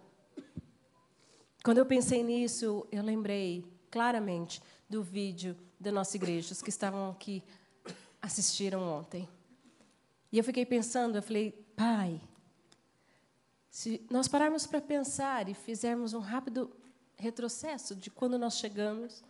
[1.64, 7.11] quando eu pensei nisso, eu lembrei claramente do vídeo da nossa igreja, os que estavam
[7.11, 7.42] aqui
[8.20, 9.27] assistiram ontem.
[10.31, 12.21] E eu fiquei pensando, eu falei, pai,
[13.71, 16.69] se nós pararmos para pensar e fizermos um rápido
[17.17, 19.23] retrocesso de quando nós chegamos,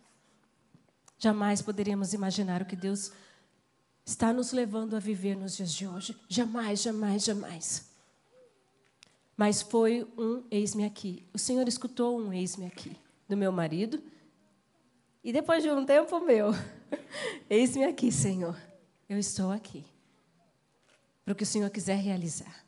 [1.19, 3.11] jamais poderíamos imaginar o que Deus
[4.03, 6.19] está nos levando a viver nos dias de hoje.
[6.27, 7.87] Jamais, jamais, jamais.
[9.37, 11.23] Mas foi um eis-me aqui.
[11.31, 14.01] O Senhor escutou um eis-me aqui do meu marido.
[15.23, 16.49] E depois de um tempo meu,
[17.47, 18.57] eis-me aqui, Senhor.
[19.07, 19.85] Eu estou aqui.
[21.29, 22.65] Para o que o Senhor quiser realizar.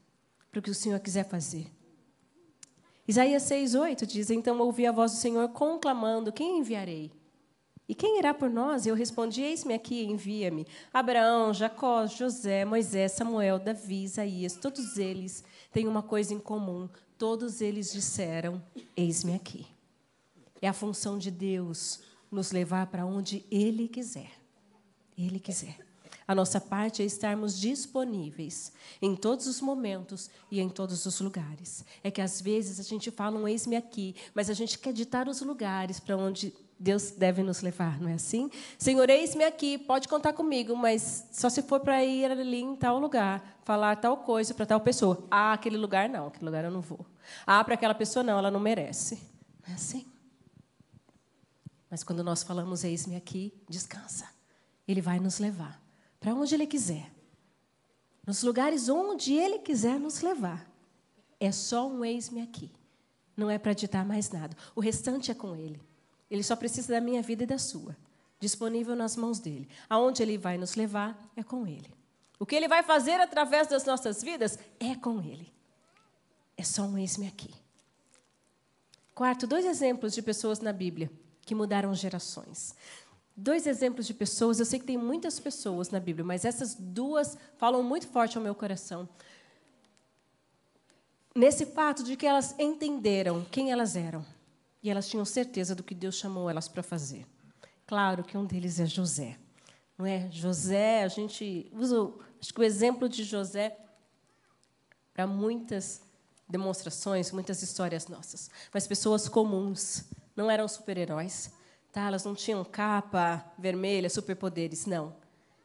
[0.52, 1.66] Para o que o Senhor quiser fazer.
[3.08, 7.12] Isaías 6,8 diz: Então ouvi a voz do Senhor conclamando: Quem enviarei?
[7.90, 8.86] E quem irá por nós?
[8.86, 10.68] Eu respondi: Eis-me aqui, envia-me.
[10.94, 16.88] Abraão, Jacó, José, Moisés, Samuel, Davi, Isaías, todos eles têm uma coisa em comum.
[17.18, 18.62] Todos eles disseram:
[18.96, 19.66] Eis-me aqui.
[20.62, 24.30] É a função de Deus nos levar para onde Ele quiser.
[25.18, 25.91] Ele quiser.
[26.32, 31.84] A nossa parte é estarmos disponíveis em todos os momentos e em todos os lugares.
[32.02, 35.28] É que às vezes a gente fala um eis-me aqui, mas a gente quer ditar
[35.28, 38.50] os lugares para onde Deus deve nos levar, não é assim?
[38.78, 42.98] Senhor, eis-me aqui, pode contar comigo, mas só se for para ir ali em tal
[42.98, 45.28] lugar, falar tal coisa para tal pessoa.
[45.30, 47.06] Ah, aquele lugar não, aquele lugar eu não vou.
[47.46, 49.16] Ah, para aquela pessoa não, ela não merece.
[49.68, 50.06] Não é assim?
[51.90, 54.30] Mas quando nós falamos eis-me aqui, descansa.
[54.88, 55.91] Ele vai nos levar
[56.22, 57.12] para onde ele quiser.
[58.26, 60.66] Nos lugares onde ele quiser nos levar.
[61.40, 62.72] É só um eis-me aqui.
[63.36, 64.56] Não é para ditar mais nada.
[64.76, 65.82] O restante é com ele.
[66.30, 67.98] Ele só precisa da minha vida e da sua,
[68.40, 69.68] disponível nas mãos dele.
[69.90, 71.92] Aonde ele vai nos levar é com ele.
[72.40, 75.52] O que ele vai fazer através das nossas vidas é com ele.
[76.56, 77.54] É só um eis-me aqui.
[79.16, 82.76] Quarto, dois exemplos de pessoas na Bíblia que mudaram gerações.
[83.36, 87.38] Dois exemplos de pessoas, eu sei que tem muitas pessoas na Bíblia, mas essas duas
[87.58, 89.08] falam muito forte ao meu coração.
[91.34, 94.26] Nesse fato de que elas entenderam quem elas eram
[94.84, 97.26] e elas tinham certeza do que Deus chamou elas para fazer.
[97.88, 99.38] Claro que um deles é José.
[99.98, 100.30] Não é?
[100.32, 103.78] José, a gente usa, acho que o exemplo de José
[105.14, 106.02] para muitas
[106.50, 108.50] demonstrações, muitas histórias nossas.
[108.74, 111.52] Mas pessoas comuns, não eram super-heróis,
[111.92, 112.08] tá?
[112.08, 115.16] Elas não tinham capa vermelha, superpoderes, não.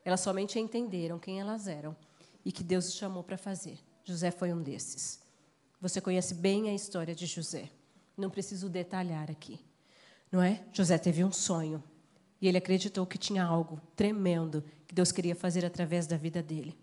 [0.04, 1.96] Elas somente entenderam quem elas eram
[2.44, 3.78] e que Deus os chamou para fazer.
[4.04, 5.20] José foi um desses.
[5.80, 7.70] Você conhece bem a história de José.
[8.16, 9.60] Não preciso detalhar aqui.
[10.30, 10.62] Não é?
[10.72, 11.82] José teve um sonho
[12.40, 16.76] e ele acreditou que tinha algo tremendo que Deus queria fazer através da vida dele.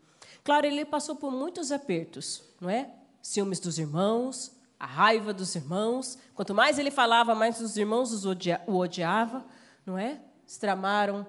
[0.44, 2.90] Claro, ele passou por muitos apertos, não é?
[3.22, 4.52] Ciúmes dos irmãos,
[4.84, 6.18] a raiva dos irmãos.
[6.36, 9.46] Quanto mais ele falava, mais os irmãos o odiavam,
[9.86, 10.20] não é?
[10.46, 11.26] se tramaram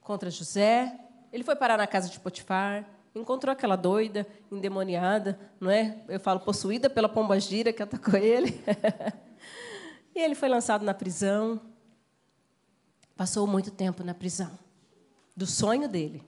[0.00, 0.98] contra José.
[1.32, 2.84] Ele foi parar na casa de Potifar,
[3.14, 6.02] encontrou aquela doida, endemoniada, não é?
[6.08, 8.60] Eu falo possuída pela pomba gira que atacou ele.
[10.12, 11.60] e ele foi lançado na prisão.
[13.14, 14.58] Passou muito tempo na prisão.
[15.36, 16.20] Do sonho dele.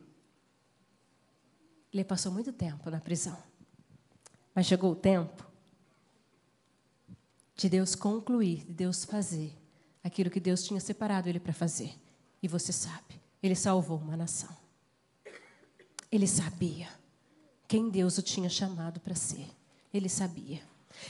[1.92, 3.36] Ele passou muito tempo na prisão.
[4.54, 5.49] Mas chegou o tempo
[7.61, 9.54] de Deus concluir, de Deus fazer
[10.02, 11.92] aquilo que Deus tinha separado ele para fazer.
[12.42, 14.56] E você sabe, ele salvou uma nação.
[16.11, 16.88] Ele sabia
[17.68, 19.46] quem Deus o tinha chamado para ser.
[19.92, 20.62] Ele sabia.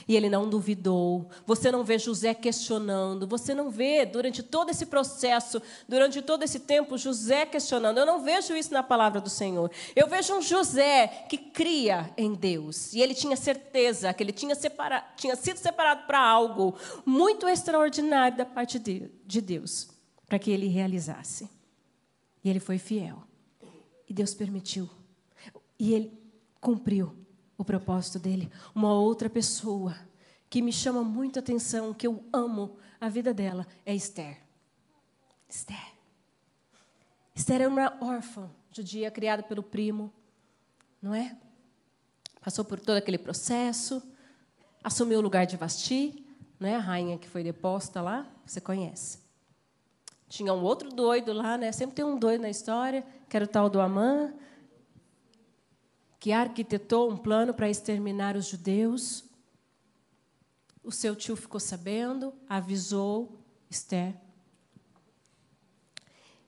[0.07, 1.29] E ele não duvidou.
[1.45, 3.27] Você não vê José questionando.
[3.27, 7.97] Você não vê, durante todo esse processo, durante todo esse tempo, José questionando.
[7.97, 9.71] Eu não vejo isso na palavra do Senhor.
[9.95, 12.93] Eu vejo um José que cria em Deus.
[12.93, 14.55] E ele tinha certeza que ele tinha,
[15.15, 16.75] tinha sido separado para algo
[17.05, 19.89] muito extraordinário da parte de, de Deus,
[20.27, 21.49] para que ele realizasse.
[22.43, 23.23] E ele foi fiel.
[24.07, 24.89] E Deus permitiu.
[25.79, 26.11] E ele
[26.59, 27.20] cumpriu
[27.61, 28.51] o propósito dele.
[28.73, 29.95] Uma outra pessoa
[30.49, 34.37] que me chama muito atenção, que eu amo a vida dela, é Esther.
[35.49, 35.93] Esther.
[37.35, 40.11] Esther era uma órfã judia criada pelo primo,
[41.01, 41.35] não é?
[42.41, 44.01] Passou por todo aquele processo,
[44.83, 46.25] assumiu o lugar de Vasti,
[46.59, 46.75] não é?
[46.75, 49.19] A rainha que foi deposta lá, você conhece.
[50.29, 51.71] Tinha um outro doido lá, né?
[51.71, 54.33] Sempre tem um doido na história, que era o tal do Amã,
[56.21, 59.23] que arquitetou um plano para exterminar os judeus.
[60.83, 64.15] O seu tio ficou sabendo, avisou Esther.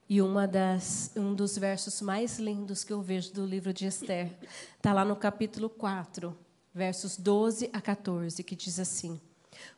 [0.07, 4.31] E uma das, um dos versos mais lindos que eu vejo do livro de Esther
[4.77, 6.37] está lá no capítulo 4,
[6.71, 9.19] versos 12 a 14, que diz assim: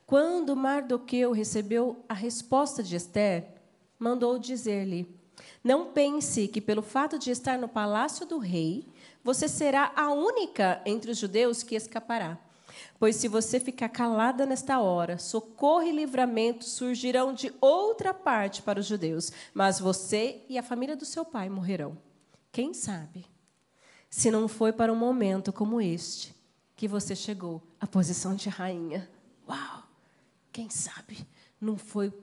[0.06, 3.48] Quando Mardoqueu recebeu a resposta de Esther,
[3.98, 5.08] mandou dizer-lhe:
[5.64, 8.88] Não pense que, pelo fato de estar no palácio do rei,
[9.24, 12.38] você será a única entre os judeus que escapará.
[13.00, 18.80] Pois se você ficar calada nesta hora, socorro e livramento surgirão de outra parte para
[18.80, 21.98] os judeus, mas você e a família do seu pai morrerão.
[22.52, 23.26] Quem sabe?
[24.10, 26.36] Se não foi para um momento como este
[26.76, 29.10] que você chegou à posição de rainha.
[29.48, 29.84] Uau!
[30.52, 31.28] Quem sabe?
[31.60, 32.14] Não foi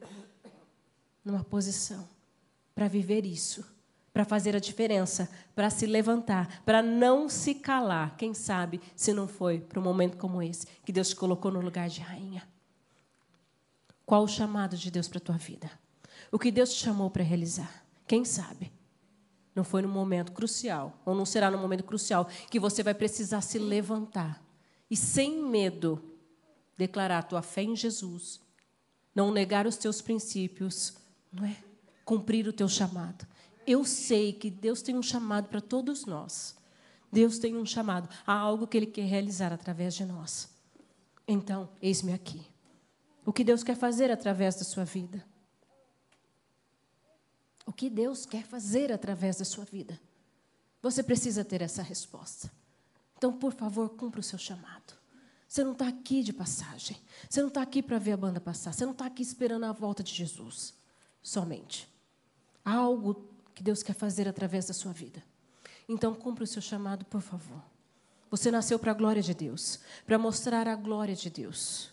[1.24, 2.08] numa posição
[2.74, 3.64] para viver isso
[4.12, 8.16] para fazer a diferença, para se levantar, para não se calar.
[8.16, 11.60] Quem sabe se não foi para um momento como esse que Deus te colocou no
[11.60, 12.46] lugar de rainha?
[14.04, 15.70] Qual o chamado de Deus para a tua vida?
[16.30, 17.84] O que Deus te chamou para realizar?
[18.06, 18.70] Quem sabe?
[19.54, 23.40] Não foi no momento crucial, ou não será no momento crucial, que você vai precisar
[23.40, 24.42] se levantar
[24.90, 26.02] e, sem medo,
[26.76, 28.40] declarar a tua fé em Jesus,
[29.14, 30.94] não negar os teus princípios,
[31.30, 31.56] não é?
[32.04, 33.26] Cumprir o teu chamado
[33.66, 36.56] eu sei que Deus tem um chamado para todos nós.
[37.10, 40.48] Deus tem um chamado a algo que Ele quer realizar através de nós.
[41.28, 42.44] Então, eis-me aqui.
[43.24, 45.24] O que Deus quer fazer através da sua vida?
[47.64, 50.00] O que Deus quer fazer através da sua vida?
[50.80, 52.50] Você precisa ter essa resposta.
[53.16, 54.94] Então, por favor, cumpra o seu chamado.
[55.46, 56.96] Você não está aqui de passagem.
[57.28, 58.72] Você não está aqui para ver a banda passar.
[58.72, 60.74] Você não está aqui esperando a volta de Jesus
[61.22, 61.91] somente.
[62.64, 65.22] Algo que Deus quer fazer através da sua vida.
[65.88, 67.62] Então, cumpra o seu chamado, por favor.
[68.30, 71.90] Você nasceu para a glória de Deus, para mostrar a glória de Deus.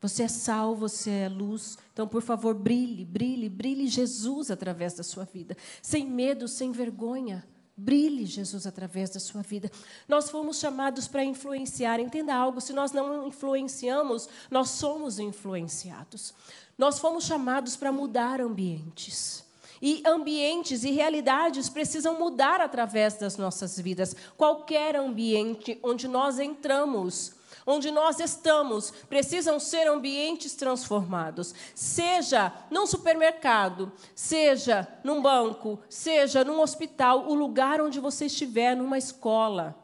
[0.00, 1.78] Você é sal, você é luz.
[1.92, 5.56] Então, por favor, brilhe, brilhe, brilhe Jesus através da sua vida.
[5.80, 7.46] Sem medo, sem vergonha.
[7.76, 9.70] Brilhe Jesus através da sua vida.
[10.08, 12.00] Nós fomos chamados para influenciar.
[12.00, 16.34] Entenda algo: se nós não influenciamos, nós somos influenciados.
[16.76, 19.45] Nós fomos chamados para mudar ambientes.
[19.80, 24.16] E ambientes e realidades precisam mudar através das nossas vidas.
[24.36, 27.34] Qualquer ambiente onde nós entramos,
[27.66, 31.54] onde nós estamos, precisam ser ambientes transformados.
[31.74, 38.96] Seja num supermercado, seja num banco, seja num hospital, o lugar onde você estiver, numa
[38.96, 39.76] escola,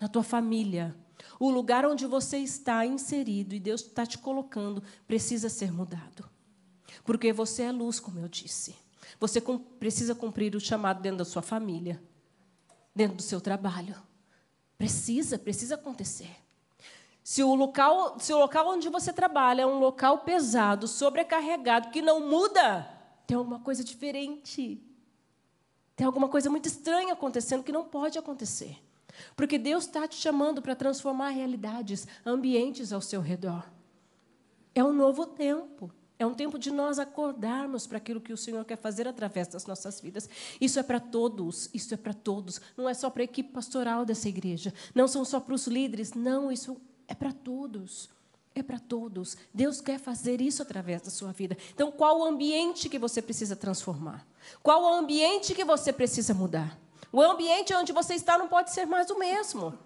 [0.00, 0.94] na tua família.
[1.40, 6.28] O lugar onde você está inserido e Deus está te colocando precisa ser mudado.
[7.04, 8.83] Porque você é luz, como eu disse.
[9.20, 9.40] Você
[9.78, 12.02] precisa cumprir o chamado dentro da sua família,
[12.94, 13.96] dentro do seu trabalho.
[14.76, 16.30] Precisa, precisa acontecer.
[17.22, 22.02] Se o local, se o local onde você trabalha é um local pesado, sobrecarregado, que
[22.02, 22.86] não muda,
[23.26, 24.82] tem alguma coisa diferente.
[25.96, 28.76] Tem alguma coisa muito estranha acontecendo que não pode acontecer.
[29.36, 33.64] Porque Deus está te chamando para transformar realidades, ambientes ao seu redor.
[34.74, 35.90] É um novo tempo.
[36.24, 39.66] É um tempo de nós acordarmos para aquilo que o Senhor quer fazer através das
[39.66, 40.26] nossas vidas.
[40.58, 42.62] Isso é para todos, isso é para todos.
[42.78, 46.14] Não é só para a equipe pastoral dessa igreja, não são só para os líderes,
[46.14, 48.08] não, isso é para todos.
[48.54, 49.36] É para todos.
[49.52, 51.58] Deus quer fazer isso através da sua vida.
[51.74, 54.26] Então, qual o ambiente que você precisa transformar?
[54.62, 56.78] Qual o ambiente que você precisa mudar?
[57.12, 59.78] O ambiente onde você está não pode ser mais o mesmo.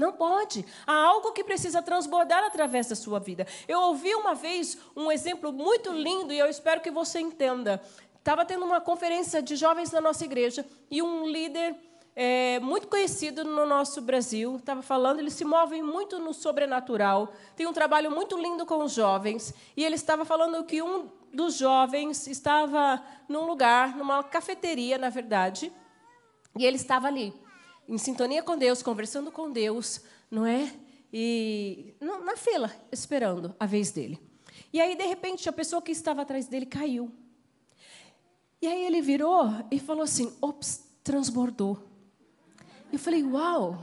[0.00, 0.64] Não pode.
[0.86, 3.46] Há algo que precisa transbordar através da sua vida.
[3.68, 7.82] Eu ouvi uma vez um exemplo muito lindo e eu espero que você entenda.
[8.18, 11.76] Estava tendo uma conferência de jovens na nossa igreja e um líder
[12.16, 15.18] é, muito conhecido no nosso Brasil estava falando.
[15.18, 19.52] Ele se move muito no sobrenatural, tem um trabalho muito lindo com os jovens.
[19.76, 25.70] E ele estava falando que um dos jovens estava num lugar, numa cafeteria, na verdade,
[26.58, 27.34] e ele estava ali
[27.88, 30.00] em sintonia com Deus, conversando com Deus,
[30.30, 30.72] não é?
[31.12, 34.20] E na fila, esperando a vez dele.
[34.72, 37.10] E aí, de repente, a pessoa que estava atrás dele caiu.
[38.62, 41.82] E aí ele virou e falou assim: ops, transbordou.
[42.92, 43.82] Eu falei: uau,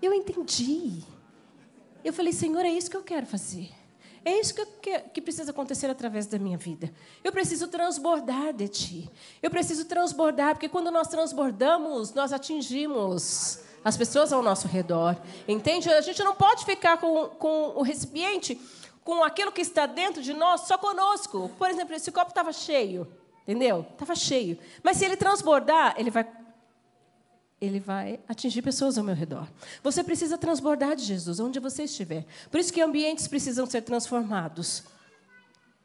[0.00, 1.02] eu entendi.
[2.04, 3.70] Eu falei: Senhor, é isso que eu quero fazer.
[4.24, 6.92] É isso que, que, que, precisa acontecer através da minha vida.
[7.24, 9.10] Eu preciso transbordar de ti.
[9.42, 15.16] Eu preciso transbordar, porque quando nós transbordamos, nós atingimos as pessoas ao nosso redor.
[15.48, 15.88] Entende?
[15.88, 18.60] A gente não pode ficar com, com o recipiente,
[19.02, 21.50] com aquilo que está dentro de nós, só conosco.
[21.58, 23.08] Por exemplo, esse copo estava cheio.
[23.42, 23.86] Entendeu?
[23.92, 24.58] Estava cheio.
[24.82, 26.24] Mas se ele transbordar, ele vai
[27.60, 29.46] ele vai atingir pessoas ao meu redor.
[29.82, 32.24] Você precisa transbordar de Jesus, onde você estiver.
[32.50, 34.82] Por isso que ambientes precisam ser transformados.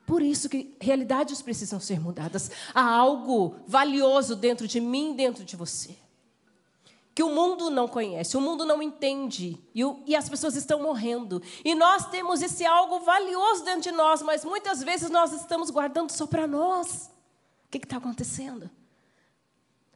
[0.06, 2.50] Por isso que realidades precisam ser mudadas.
[2.74, 5.98] Há algo valioso dentro de mim, dentro de você.
[7.14, 9.58] Que o mundo não conhece, o mundo não entende.
[9.74, 11.42] E, o, e as pessoas estão morrendo.
[11.64, 16.12] E nós temos esse algo valioso dentro de nós, mas muitas vezes nós estamos guardando
[16.12, 17.10] só para nós.
[17.66, 18.70] O que está acontecendo?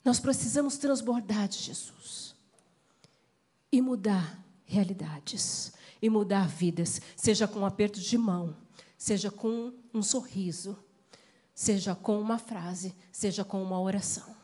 [0.10, 2.34] Nós precisamos transbordar de Jesus
[3.72, 8.58] e mudar realidades, e mudar vidas, seja com um aperto de mão,
[8.98, 10.76] seja com um sorriso,
[11.54, 14.36] seja com uma frase, seja com uma oração.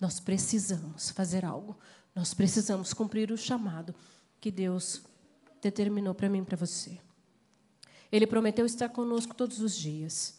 [0.00, 1.76] Nós precisamos fazer algo,
[2.14, 3.94] nós precisamos cumprir o chamado
[4.40, 5.02] que Deus
[5.60, 6.98] determinou para mim e para você.
[8.10, 10.38] Ele prometeu estar conosco todos os dias,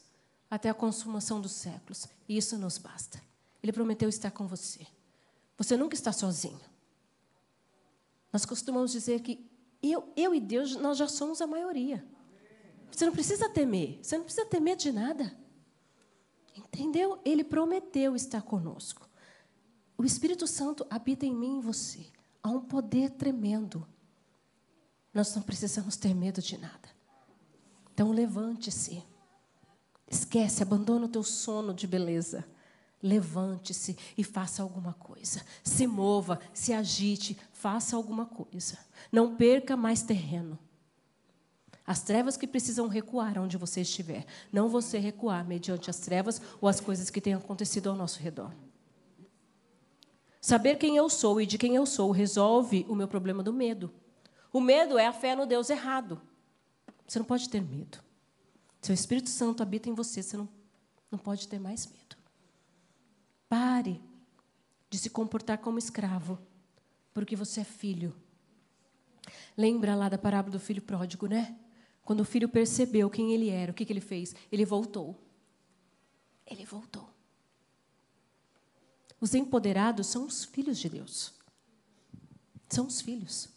[0.49, 3.29] até a consumação dos séculos, e isso nos basta.
[3.62, 4.86] Ele prometeu estar com você.
[5.57, 6.60] Você nunca está sozinho.
[8.32, 9.49] Nós costumamos dizer que
[9.82, 12.05] eu, eu e Deus, nós já somos a maioria.
[12.91, 13.99] Você não precisa temer.
[14.01, 15.38] Você não precisa ter medo de nada.
[16.55, 17.20] Entendeu?
[17.24, 19.10] Ele prometeu estar conosco.
[19.97, 22.05] O Espírito Santo habita em mim e em você.
[22.41, 23.86] Há um poder tremendo.
[25.14, 26.89] Nós não precisamos ter medo de nada.
[27.93, 29.03] Então levante-se.
[30.07, 32.47] Esquece, abandona o teu sono de beleza.
[33.02, 35.41] Levante-se e faça alguma coisa.
[35.64, 38.78] Se mova, se agite, faça alguma coisa.
[39.12, 40.60] Não perca mais terreno.
[41.88, 44.26] As trevas que precisam recuar onde você estiver.
[44.52, 48.54] Não você recuar mediante as trevas ou as coisas que têm acontecido ao nosso redor.
[50.41, 53.91] Saber quem eu sou e de quem eu sou resolve o meu problema do medo.
[54.52, 56.22] O medo é a fé no Deus errado.
[57.08, 58.00] Você não pode ter medo.
[58.82, 60.47] Se o Espírito Santo habita em você, você não,
[61.12, 62.19] não pode ter mais medo.
[63.50, 64.00] Pare
[64.89, 66.39] de se comportar como escravo,
[67.14, 68.16] porque você é filho.
[69.58, 71.60] Lembra lá da parábola do filho pródigo, né?
[72.04, 74.36] Quando o filho percebeu quem ele era, o que, que ele fez?
[74.52, 75.20] Ele voltou.
[76.45, 77.10] Ele voltou.
[79.20, 81.34] Os empoderados são os filhos de Deus.
[82.70, 83.50] São os filhos.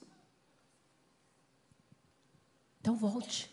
[2.80, 3.52] Então volte.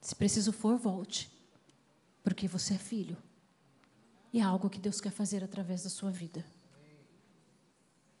[0.00, 1.30] Se preciso for, volte.
[2.24, 3.16] Porque você é filho.
[4.32, 6.44] E é algo que Deus quer fazer através da sua vida.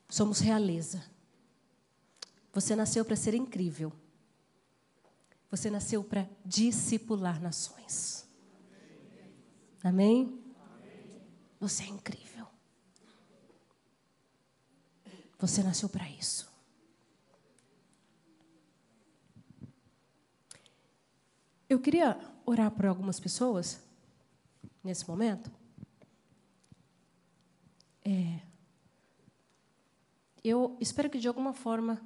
[0.08, 1.04] Somos realeza.
[2.52, 3.92] Você nasceu para ser incrível.
[5.50, 8.26] Você nasceu para discipular nações.
[9.82, 10.42] Amém?
[11.60, 12.46] Você é incrível.
[15.38, 16.50] Você nasceu para isso.
[21.68, 23.80] Eu queria orar por algumas pessoas
[24.82, 25.59] nesse momento.
[28.04, 28.40] É,
[30.42, 32.00] eu espero que de alguma forma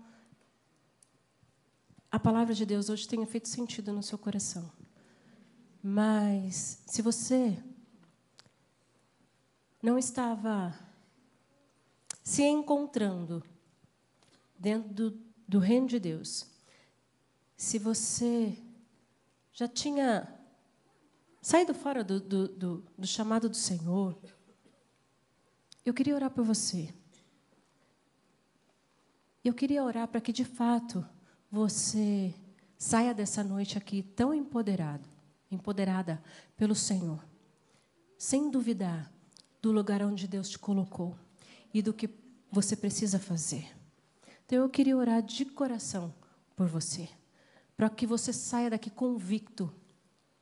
[2.10, 4.70] a palavra de Deus hoje tenha feito sentido no seu coração.
[5.82, 7.62] Mas se você
[9.82, 10.74] não estava
[12.22, 13.44] se encontrando
[14.58, 16.46] dentro do, do reino de Deus,
[17.56, 18.56] se você
[19.52, 20.32] já tinha
[21.42, 24.18] saindo fora do, do, do chamado do Senhor,
[25.84, 26.92] eu queria orar por você.
[29.44, 31.06] Eu queria orar para que, de fato,
[31.50, 32.34] você
[32.78, 35.08] saia dessa noite aqui tão empoderado,
[35.50, 36.22] empoderada
[36.56, 37.22] pelo Senhor,
[38.16, 39.12] sem duvidar
[39.60, 41.16] do lugar onde Deus te colocou
[41.72, 42.08] e do que
[42.50, 43.76] você precisa fazer.
[44.46, 46.14] Então eu queria orar de coração
[46.56, 47.08] por você,
[47.76, 49.72] para que você saia daqui convicto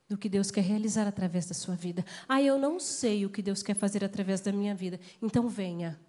[0.07, 2.05] do que Deus quer realizar através da sua vida.
[2.27, 4.99] Ah, eu não sei o que Deus quer fazer através da minha vida.
[5.21, 5.99] Então venha.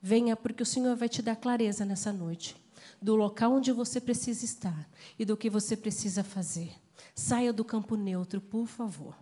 [0.00, 2.56] Venha, porque o Senhor vai te dar clareza nessa noite
[3.00, 6.72] do local onde você precisa estar e do que você precisa fazer.
[7.14, 9.16] Saia do campo neutro, por favor.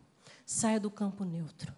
[0.45, 1.73] Saia do campo neutro.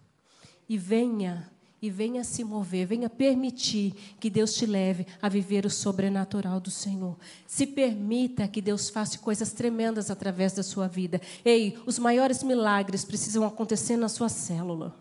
[0.67, 1.51] E venha
[1.83, 6.71] e venha se mover, venha permitir que Deus te leve a viver o sobrenatural do
[6.71, 7.17] Senhor.
[7.45, 11.19] Se permita que Deus faça coisas tremendas através da sua vida.
[11.43, 14.95] Ei, os maiores milagres precisam acontecer na sua célula.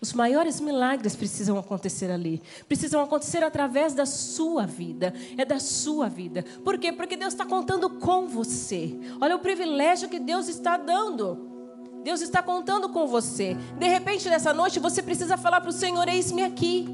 [0.00, 2.42] Os maiores milagres precisam acontecer ali.
[2.66, 5.14] Precisam acontecer através da sua vida.
[5.38, 6.44] É da sua vida.
[6.64, 6.92] Por quê?
[6.92, 8.98] Porque Deus está contando com você.
[9.20, 11.55] Olha o privilégio que Deus está dando.
[12.06, 13.56] Deus está contando com você.
[13.76, 16.88] De repente, nessa noite, você precisa falar para o Senhor: Eis-me aqui.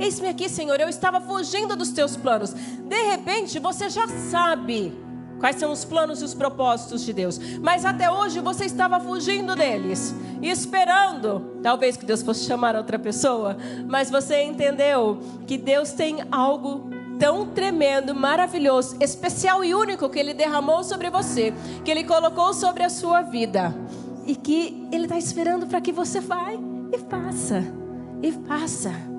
[0.00, 0.80] Eis-me aqui, Senhor.
[0.80, 2.54] Eu estava fugindo dos teus planos.
[2.54, 4.90] De repente, você já sabe
[5.38, 7.38] quais são os planos e os propósitos de Deus.
[7.60, 12.98] Mas até hoje você estava fugindo deles e esperando, talvez que Deus fosse chamar outra
[12.98, 20.18] pessoa, mas você entendeu que Deus tem algo tão tremendo, maravilhoso, especial e único que
[20.18, 21.52] Ele derramou sobre você,
[21.84, 23.74] que Ele colocou sobre a sua vida
[24.26, 26.52] e que Ele está esperando para que você vá
[26.92, 27.64] e faça,
[28.22, 29.12] e faça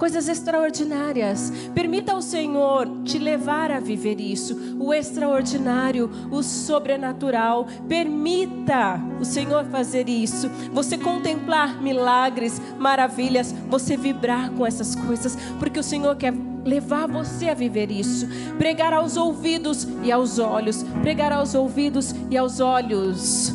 [0.00, 1.52] coisas extraordinárias.
[1.74, 7.66] Permita ao Senhor te levar a viver isso, o extraordinário, o sobrenatural.
[7.86, 10.48] Permita o Senhor fazer isso.
[10.72, 16.32] Você contemplar milagres, maravilhas, você vibrar com essas coisas, porque o Senhor quer
[16.64, 18.26] levar você a viver isso.
[18.56, 23.54] Pregar aos ouvidos e aos olhos, pregar aos ouvidos e aos olhos.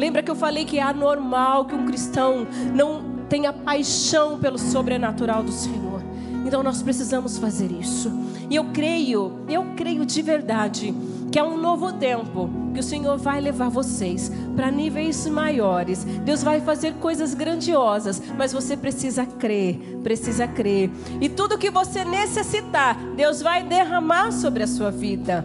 [0.00, 5.42] Lembra que eu falei que é anormal que um cristão não tenha paixão pelo sobrenatural
[5.42, 6.02] do Senhor.
[6.46, 8.10] Então nós precisamos fazer isso.
[8.48, 10.94] E eu creio, eu creio de verdade
[11.30, 16.02] que é um novo tempo que o Senhor vai levar vocês para níveis maiores.
[16.24, 20.90] Deus vai fazer coisas grandiosas, mas você precisa crer, precisa crer.
[21.20, 25.44] E tudo que você necessitar, Deus vai derramar sobre a sua vida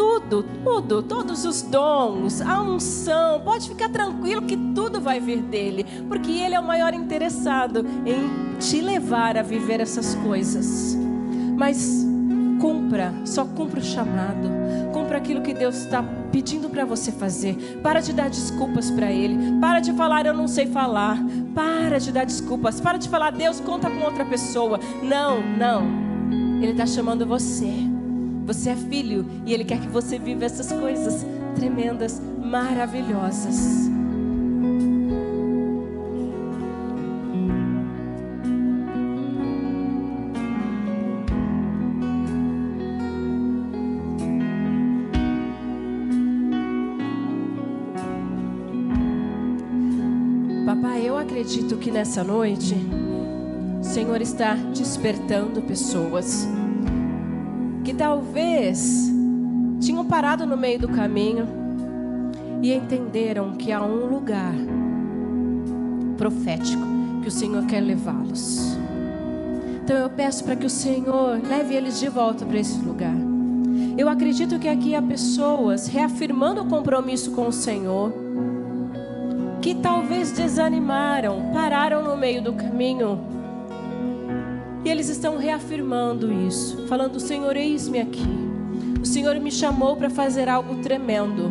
[0.00, 5.84] tudo, tudo, todos os dons, a unção, pode ficar tranquilo que tudo vai vir dele,
[6.08, 10.96] porque ele é o maior interessado em te levar a viver essas coisas.
[11.54, 12.02] Mas
[12.58, 14.48] cumpra, só cumpra o chamado,
[14.90, 17.78] cumpra aquilo que Deus está pedindo para você fazer.
[17.82, 21.18] Para de dar desculpas para Ele, para de falar eu não sei falar,
[21.54, 24.80] para de dar desculpas, para de falar Deus conta com outra pessoa.
[25.02, 25.84] Não, não,
[26.62, 27.99] Ele está chamando você.
[28.50, 31.24] Você é filho e Ele quer que você viva essas coisas
[31.54, 33.88] tremendas, maravilhosas.
[50.66, 52.74] Papai, eu acredito que nessa noite
[53.80, 56.48] o Senhor está despertando pessoas
[58.00, 59.12] talvez
[59.78, 61.46] tinham parado no meio do caminho
[62.62, 64.54] e entenderam que há um lugar
[66.16, 66.82] profético
[67.20, 68.74] que o Senhor quer levá-los.
[69.84, 73.14] Então eu peço para que o Senhor leve eles de volta para esse lugar.
[73.98, 78.14] Eu acredito que aqui há pessoas reafirmando o compromisso com o Senhor,
[79.60, 83.29] que talvez desanimaram, pararam no meio do caminho
[84.90, 88.26] eles estão reafirmando isso, falando: Senhor, eis-me aqui.
[89.00, 91.50] O Senhor me chamou para fazer algo tremendo,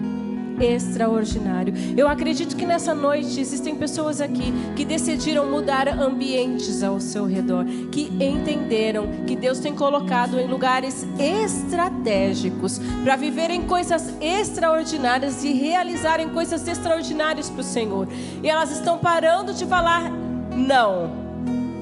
[0.59, 1.73] extraordinário.
[1.97, 7.65] Eu acredito que nessa noite existem pessoas aqui que decidiram mudar ambientes ao seu redor,
[7.91, 16.29] que entenderam que Deus tem colocado em lugares estratégicos para viverem coisas extraordinárias e realizarem
[16.29, 18.07] coisas extraordinárias para o Senhor.
[18.43, 20.11] E elas estão parando de falar
[20.55, 21.28] não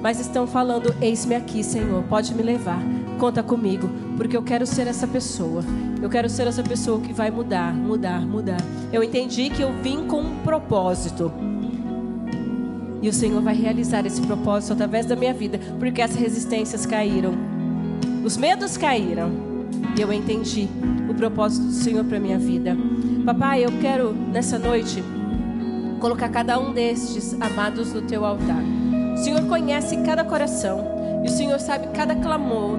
[0.01, 2.79] mas estão falando: Eis-me aqui, Senhor, pode me levar,
[3.19, 5.63] conta comigo, porque eu quero ser essa pessoa.
[6.01, 8.61] Eu quero ser essa pessoa que vai mudar, mudar, mudar.
[8.93, 11.31] Eu entendi que eu vim com um propósito.
[13.01, 17.33] E o Senhor vai realizar esse propósito através da minha vida, porque as resistências caíram,
[18.23, 19.31] os medos caíram,
[19.95, 20.67] e eu entendi
[21.09, 22.75] o propósito do Senhor para minha vida.
[23.23, 25.03] Papai, eu quero nessa noite
[25.99, 28.61] colocar cada um destes amados no teu altar.
[29.17, 32.77] O Senhor conhece cada coração e o Senhor sabe cada clamor,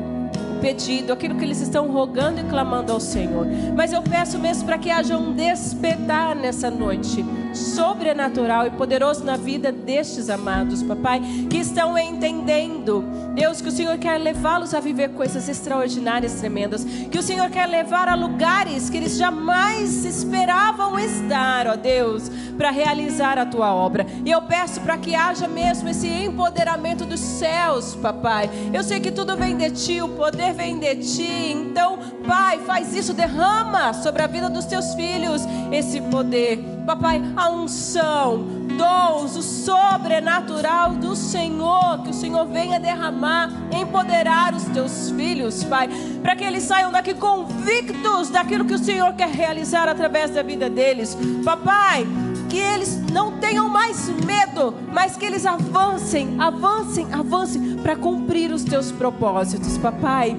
[0.57, 3.45] o pedido, aquilo que eles estão rogando e clamando ao Senhor.
[3.77, 7.25] Mas eu peço mesmo para que haja um despertar nessa noite
[7.59, 13.05] sobrenatural e poderoso na vida destes amados, papai, que estão entendendo,
[13.35, 17.67] Deus, que o Senhor quer levá-los a viver coisas extraordinárias, tremendas, que o Senhor quer
[17.67, 24.07] levar a lugares que eles jamais esperavam estar, ó Deus, para realizar a tua obra.
[24.25, 28.51] E eu peço para que haja mesmo esse empoderamento dos céus, papai.
[28.73, 31.53] Eu sei que tudo vem de ti, o poder vem de ti.
[31.53, 31.99] Então,
[32.29, 36.59] Pai, faz isso, derrama sobre a vida dos teus filhos esse poder.
[36.85, 38.45] Papai, unção,
[38.77, 45.89] dons, o sobrenatural do Senhor, que o Senhor venha derramar, empoderar os teus filhos, Pai,
[46.23, 50.71] para que eles saiam daqui convictos daquilo que o Senhor quer realizar através da vida
[50.71, 51.17] deles.
[51.45, 52.07] Papai,
[52.49, 58.65] que eles não tenham mais medo, mas que eles avancem, avancem, avancem para cumprir os
[58.65, 60.37] teus propósitos, papai.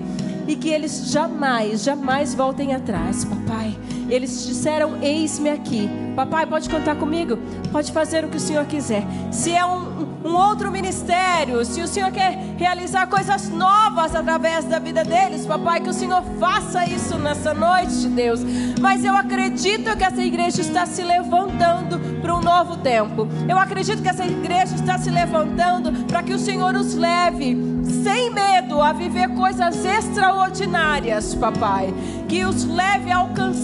[0.47, 3.77] E que eles jamais, jamais voltem atrás, papai.
[4.09, 5.89] Eles disseram: Eis-me aqui.
[6.15, 7.37] Papai, pode contar comigo?
[7.71, 9.03] Pode fazer o que o Senhor quiser.
[9.31, 14.79] Se é um, um outro ministério, se o Senhor quer realizar coisas novas através da
[14.79, 18.41] vida deles, papai, que o Senhor faça isso nessa noite, Deus.
[18.81, 23.27] Mas eu acredito que essa igreja está se levantando para um novo tempo.
[23.47, 27.57] Eu acredito que essa igreja está se levantando para que o Senhor os leve
[28.03, 31.93] sem medo a viver coisas extraordinárias, papai.
[32.27, 33.58] Que os leve a alcançar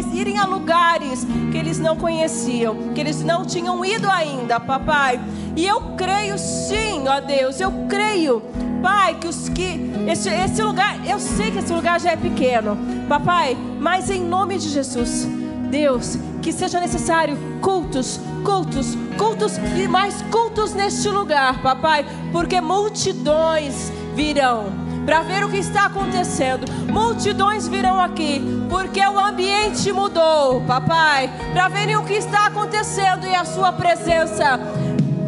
[0.00, 5.20] mais irem a lugares que eles não conheciam, que eles não tinham ido ainda, papai.
[5.54, 8.42] E eu creio sim, ó Deus, eu creio,
[8.82, 12.78] Pai, que os que esse, esse lugar, eu sei que esse lugar já é pequeno,
[13.08, 15.28] papai, mas em nome de Jesus,
[15.70, 23.92] Deus, que seja necessário cultos, cultos, cultos e mais cultos neste lugar, papai, porque multidões
[24.14, 26.64] virão para ver o que está acontecendo.
[26.88, 28.40] Multidões virão aqui,
[28.70, 34.56] porque o ambiente mudou, papai, para verem o que está acontecendo e a sua presença.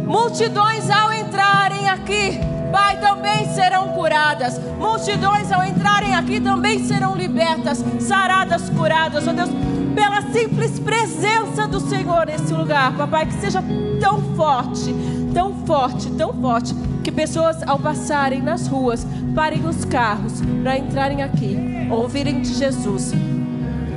[0.06, 2.38] Multidões ao entrarem aqui,
[2.70, 4.56] Pai, também serão curadas.
[4.78, 9.26] Multidões ao entrarem aqui também serão libertas, saradas, curadas.
[9.26, 9.50] Oh Deus,
[9.96, 13.60] pela simples presença do Senhor nesse lugar, papai, que seja
[14.00, 14.94] tão forte,
[15.34, 16.72] tão forte, tão forte,
[17.02, 21.56] que pessoas ao passarem nas ruas parem os carros para entrarem aqui,
[21.90, 23.12] ouvirem de Jesus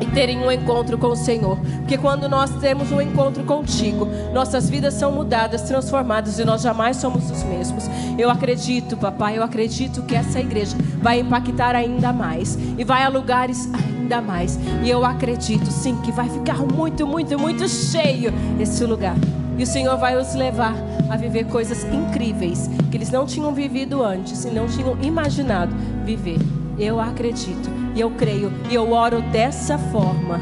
[0.01, 1.57] e terem um encontro com o Senhor.
[1.79, 6.97] Porque quando nós temos um encontro contigo, nossas vidas são mudadas, transformadas e nós jamais
[6.97, 7.85] somos os mesmos.
[8.17, 13.09] Eu acredito, papai, eu acredito que essa igreja vai impactar ainda mais e vai a
[13.09, 14.59] lugares ainda mais.
[14.83, 19.15] E eu acredito, sim, que vai ficar muito, muito, muito cheio esse lugar.
[19.57, 20.75] E o Senhor vai os levar
[21.09, 26.39] a viver coisas incríveis que eles não tinham vivido antes e não tinham imaginado viver.
[26.77, 30.39] Eu acredito e eu creio e eu oro dessa forma,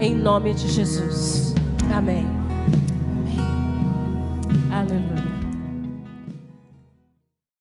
[0.00, 1.54] em nome de Jesus.
[1.94, 2.26] Amém.
[3.28, 3.46] Amém.
[4.72, 5.25] Aleluia.